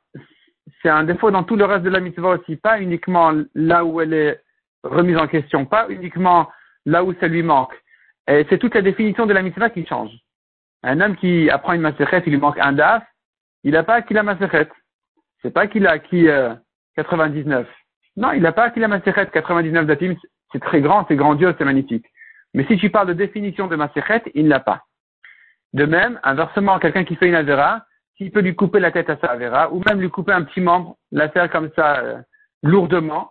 c'est 0.80 0.88
un 0.88 1.04
défaut 1.04 1.30
dans 1.30 1.42
tout 1.42 1.56
le 1.56 1.64
reste 1.64 1.82
de 1.82 1.90
la 1.90 2.00
mitzvah 2.00 2.38
aussi, 2.38 2.56
pas 2.56 2.80
uniquement 2.80 3.32
là 3.54 3.84
où 3.84 4.00
elle 4.00 4.14
est 4.14 4.40
remise 4.84 5.18
en 5.18 5.26
question, 5.26 5.66
pas 5.66 5.88
uniquement 5.88 6.48
là 6.86 7.04
où 7.04 7.12
ça 7.14 7.26
lui 7.26 7.42
manque. 7.42 7.74
Et 8.28 8.46
c'est 8.48 8.58
toute 8.58 8.74
la 8.74 8.82
définition 8.82 9.26
de 9.26 9.32
la 9.32 9.42
mitzvah 9.42 9.70
qui 9.70 9.84
change. 9.86 10.12
Un 10.82 11.00
homme 11.00 11.16
qui 11.16 11.50
apprend 11.50 11.72
une 11.72 11.80
maserhet, 11.80 12.22
il 12.26 12.32
lui 12.32 12.38
manque 12.38 12.58
un 12.58 12.72
daf, 12.72 13.02
il 13.64 13.72
n'a 13.72 13.82
pas 13.82 13.94
acquis 13.94 14.14
la 14.14 14.22
maserhet. 14.22 14.68
C'est 15.42 15.50
pas 15.50 15.66
qu'il 15.66 15.86
a 15.86 15.92
acquis 15.92 16.28
99. 16.94 17.66
Non, 18.18 18.32
il 18.32 18.42
n'a 18.42 18.50
pas 18.50 18.64
acquis 18.64 18.80
la 18.80 18.88
maserhet 18.88 19.28
99 19.32 19.86
dafim, 19.86 20.16
c'est 20.50 20.60
très 20.60 20.80
grand, 20.80 21.06
c'est 21.06 21.14
grandiose, 21.14 21.54
c'est 21.56 21.64
magnifique. 21.64 22.04
Mais 22.52 22.66
si 22.66 22.76
tu 22.76 22.90
parles 22.90 23.06
de 23.06 23.12
définition 23.12 23.68
de 23.68 23.76
maserhet, 23.76 24.22
il 24.34 24.46
ne 24.46 24.50
l'a 24.50 24.58
pas. 24.58 24.82
De 25.72 25.84
même, 25.84 26.18
inversement, 26.24 26.80
quelqu'un 26.80 27.04
qui 27.04 27.14
fait 27.14 27.28
une 27.28 27.36
avera, 27.36 27.84
s'il 28.16 28.32
peut 28.32 28.40
lui 28.40 28.56
couper 28.56 28.80
la 28.80 28.90
tête 28.90 29.08
à 29.08 29.18
sa 29.18 29.28
avera, 29.28 29.72
ou 29.72 29.80
même 29.86 30.00
lui 30.00 30.10
couper 30.10 30.32
un 30.32 30.42
petit 30.42 30.60
membre, 30.60 30.96
la 31.12 31.28
faire 31.28 31.48
comme 31.48 31.70
ça 31.76 31.98
euh, 31.98 32.18
lourdement, 32.64 33.30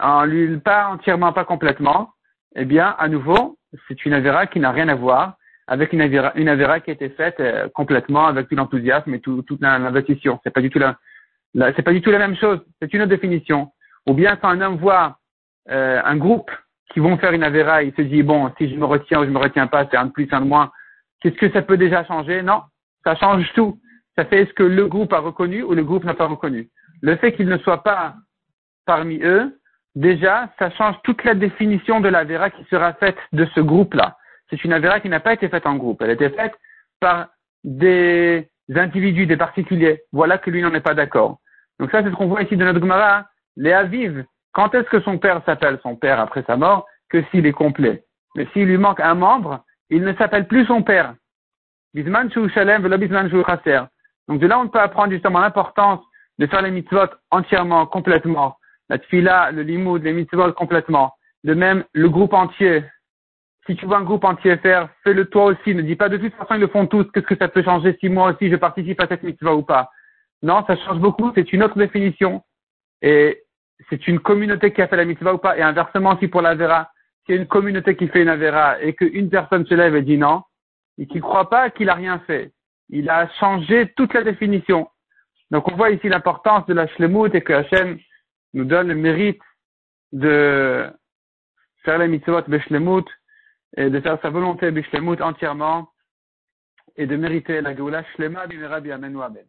en 0.00 0.24
lui 0.24 0.56
pas 0.56 0.88
entièrement, 0.88 1.34
pas 1.34 1.44
complètement, 1.44 2.14
eh 2.56 2.64
bien, 2.64 2.96
à 2.98 3.08
nouveau, 3.08 3.58
c'est 3.88 4.06
une 4.06 4.14
avera 4.14 4.46
qui 4.46 4.58
n'a 4.58 4.72
rien 4.72 4.88
à 4.88 4.94
voir 4.94 5.34
avec 5.66 5.92
une 5.92 6.00
avera, 6.00 6.32
une 6.36 6.56
qui 6.80 6.90
a 6.90 6.94
été 6.94 7.10
faite 7.10 7.40
euh, 7.40 7.68
complètement 7.74 8.26
avec 8.26 8.48
tout 8.48 8.56
l'enthousiasme 8.56 9.12
et 9.12 9.20
tout, 9.20 9.42
toute 9.42 9.60
l'investition. 9.60 10.40
C'est 10.44 10.50
pas 10.50 10.62
du 10.62 10.70
tout 10.70 10.78
la, 10.78 10.96
c'est 11.76 11.82
pas 11.82 11.92
du 11.92 12.00
tout 12.00 12.10
la 12.10 12.18
même 12.18 12.36
chose. 12.36 12.60
C'est 12.80 12.92
une 12.94 13.02
autre 13.02 13.10
définition. 13.10 13.70
Ou 14.06 14.14
bien 14.14 14.36
quand 14.36 14.48
un 14.48 14.60
homme 14.60 14.76
voit 14.76 15.18
euh, 15.70 16.00
un 16.04 16.16
groupe 16.16 16.50
qui 16.92 17.00
vont 17.00 17.16
faire 17.18 17.32
une 17.32 17.42
avera, 17.42 17.82
il 17.82 17.94
se 17.94 18.02
dit 18.02 18.22
bon, 18.22 18.52
si 18.58 18.68
je 18.68 18.76
me 18.76 18.84
retiens 18.84 19.20
ou 19.20 19.24
je 19.24 19.30
me 19.30 19.38
retiens 19.38 19.66
pas, 19.66 19.86
c'est 19.90 19.96
un 19.96 20.06
de 20.06 20.12
plus, 20.12 20.28
un 20.32 20.40
de 20.40 20.46
moins. 20.46 20.70
Qu'est-ce 21.20 21.36
que 21.36 21.50
ça 21.50 21.62
peut 21.62 21.76
déjà 21.76 22.04
changer? 22.04 22.42
Non, 22.42 22.62
ça 23.02 23.14
change 23.16 23.50
tout. 23.54 23.78
Ça 24.16 24.24
fait 24.24 24.42
est-ce 24.42 24.52
que 24.52 24.62
le 24.62 24.86
groupe 24.86 25.12
a 25.12 25.18
reconnu 25.18 25.62
ou 25.62 25.74
le 25.74 25.82
groupe 25.82 26.04
n'a 26.04 26.14
pas 26.14 26.26
reconnu. 26.26 26.68
Le 27.02 27.16
fait 27.16 27.32
qu'il 27.32 27.48
ne 27.48 27.58
soit 27.58 27.82
pas 27.82 28.14
parmi 28.86 29.20
eux, 29.22 29.58
déjà, 29.94 30.50
ça 30.58 30.70
change 30.70 30.96
toute 31.02 31.24
la 31.24 31.34
définition 31.34 32.00
de 32.00 32.08
la 32.08 32.24
vera 32.24 32.50
qui 32.50 32.64
sera 32.64 32.92
faite 32.94 33.18
de 33.32 33.46
ce 33.54 33.60
groupe-là. 33.60 34.16
C'est 34.50 34.62
une 34.64 34.78
vera 34.78 35.00
qui 35.00 35.08
n'a 35.08 35.20
pas 35.20 35.32
été 35.32 35.48
faite 35.48 35.66
en 35.66 35.76
groupe. 35.76 36.02
Elle 36.02 36.10
a 36.10 36.14
été 36.14 36.30
faite 36.30 36.54
par 37.00 37.28
des 37.64 38.48
individus, 38.74 39.26
des 39.26 39.36
particuliers. 39.36 40.02
Voilà 40.12 40.38
que 40.38 40.50
lui 40.50 40.62
n'en 40.62 40.74
est 40.74 40.80
pas 40.80 40.94
d'accord. 40.94 41.38
Donc 41.80 41.90
ça, 41.90 42.02
c'est 42.02 42.10
ce 42.10 42.14
qu'on 42.14 42.28
voit 42.28 42.42
ici 42.42 42.56
de 42.56 42.64
notre 42.64 42.80
Gemara. 42.80 43.26
Les 43.56 43.72
Aviv, 43.72 44.24
quand 44.52 44.74
est-ce 44.74 44.88
que 44.88 45.00
son 45.00 45.18
père 45.18 45.42
s'appelle 45.44 45.78
son 45.82 45.96
père 45.96 46.20
après 46.20 46.44
sa 46.46 46.56
mort 46.56 46.86
que 47.08 47.22
s'il 47.30 47.46
est 47.46 47.52
complet? 47.52 48.04
Mais 48.34 48.46
s'il 48.52 48.66
lui 48.66 48.78
manque 48.78 49.00
un 49.00 49.14
membre, 49.14 49.64
il 49.90 50.02
ne 50.02 50.14
s'appelle 50.14 50.46
plus 50.48 50.66
son 50.66 50.82
père. 50.82 51.14
Donc 51.94 52.08
de 54.40 54.46
là, 54.46 54.58
on 54.58 54.68
peut 54.68 54.80
apprendre 54.80 55.12
justement 55.12 55.40
l'importance 55.40 56.00
de 56.38 56.46
faire 56.46 56.62
les 56.62 56.70
mitzvot 56.72 57.06
entièrement, 57.30 57.86
complètement. 57.86 58.56
La 58.88 58.98
tfila, 58.98 59.52
le 59.52 59.62
limoud, 59.62 60.02
les 60.02 60.12
mitzvot 60.12 60.52
complètement. 60.52 61.14
De 61.44 61.54
même, 61.54 61.84
le 61.92 62.08
groupe 62.08 62.32
entier. 62.32 62.84
Si 63.66 63.76
tu 63.76 63.86
vois 63.86 63.98
un 63.98 64.02
groupe 64.02 64.24
entier 64.24 64.56
faire, 64.58 64.88
fais-le 65.04 65.26
toi 65.26 65.44
aussi. 65.44 65.74
Ne 65.74 65.82
dis 65.82 65.96
pas 65.96 66.08
de 66.08 66.16
toute 66.16 66.34
façon, 66.34 66.54
ils 66.54 66.60
le 66.60 66.66
font 66.66 66.86
tous. 66.86 67.04
Qu'est-ce 67.12 67.26
que 67.26 67.36
ça 67.36 67.48
peut 67.48 67.62
changer 67.62 67.96
si 68.00 68.08
moi 68.08 68.32
aussi 68.32 68.50
je 68.50 68.56
participe 68.56 69.00
à 69.00 69.06
cette 69.06 69.22
mitzvah 69.22 69.54
ou 69.54 69.62
pas? 69.62 69.90
Non, 70.42 70.64
ça 70.66 70.76
change 70.76 70.98
beaucoup. 70.98 71.32
C'est 71.34 71.52
une 71.52 71.62
autre 71.62 71.78
définition. 71.78 72.42
Et 73.06 73.44
c'est 73.90 74.08
une 74.08 74.18
communauté 74.18 74.72
qui 74.72 74.80
a 74.80 74.88
fait 74.88 74.96
la 74.96 75.04
mitzvah 75.04 75.34
ou 75.34 75.38
pas. 75.38 75.58
Et 75.58 75.62
inversement, 75.62 76.18
si 76.18 76.26
pour 76.26 76.40
la 76.40 76.54
vera, 76.54 76.90
une 77.28 77.46
communauté 77.46 77.96
qui 77.96 78.08
fait 78.08 78.22
une 78.22 78.30
avera 78.30 78.80
et 78.80 78.94
qu'une 78.94 79.28
personne 79.28 79.66
se 79.66 79.74
lève 79.74 79.94
et 79.94 80.00
dit 80.00 80.16
non, 80.16 80.42
et 80.96 81.06
qui 81.06 81.16
ne 81.16 81.20
croit 81.20 81.50
pas 81.50 81.68
qu'il 81.68 81.90
a 81.90 81.94
rien 81.94 82.18
fait, 82.20 82.52
il 82.88 83.10
a 83.10 83.28
changé 83.40 83.92
toute 83.94 84.14
la 84.14 84.22
définition. 84.22 84.88
Donc 85.50 85.70
on 85.70 85.76
voit 85.76 85.90
ici 85.90 86.08
l'importance 86.08 86.64
de 86.64 86.72
la 86.72 86.86
shlemut 86.88 87.34
et 87.34 87.42
que 87.42 87.52
Hachem 87.52 87.98
nous 88.54 88.64
donne 88.64 88.88
le 88.88 88.94
mérite 88.94 89.42
de 90.12 90.90
faire 91.84 91.98
les 91.98 92.08
mitzvot 92.08 92.42
beshlemut 92.48 93.04
et 93.76 93.90
de 93.90 94.00
faire 94.00 94.18
sa 94.22 94.30
volonté 94.30 94.70
beshlemut 94.70 95.20
entièrement 95.20 95.90
et 96.96 97.06
de 97.06 97.16
mériter 97.16 97.60
la 97.60 97.76
geoula 97.76 98.02
shlema 98.14 98.46
bimera 98.46 98.80
bi'amenu 98.80 99.20
amen. 99.20 99.44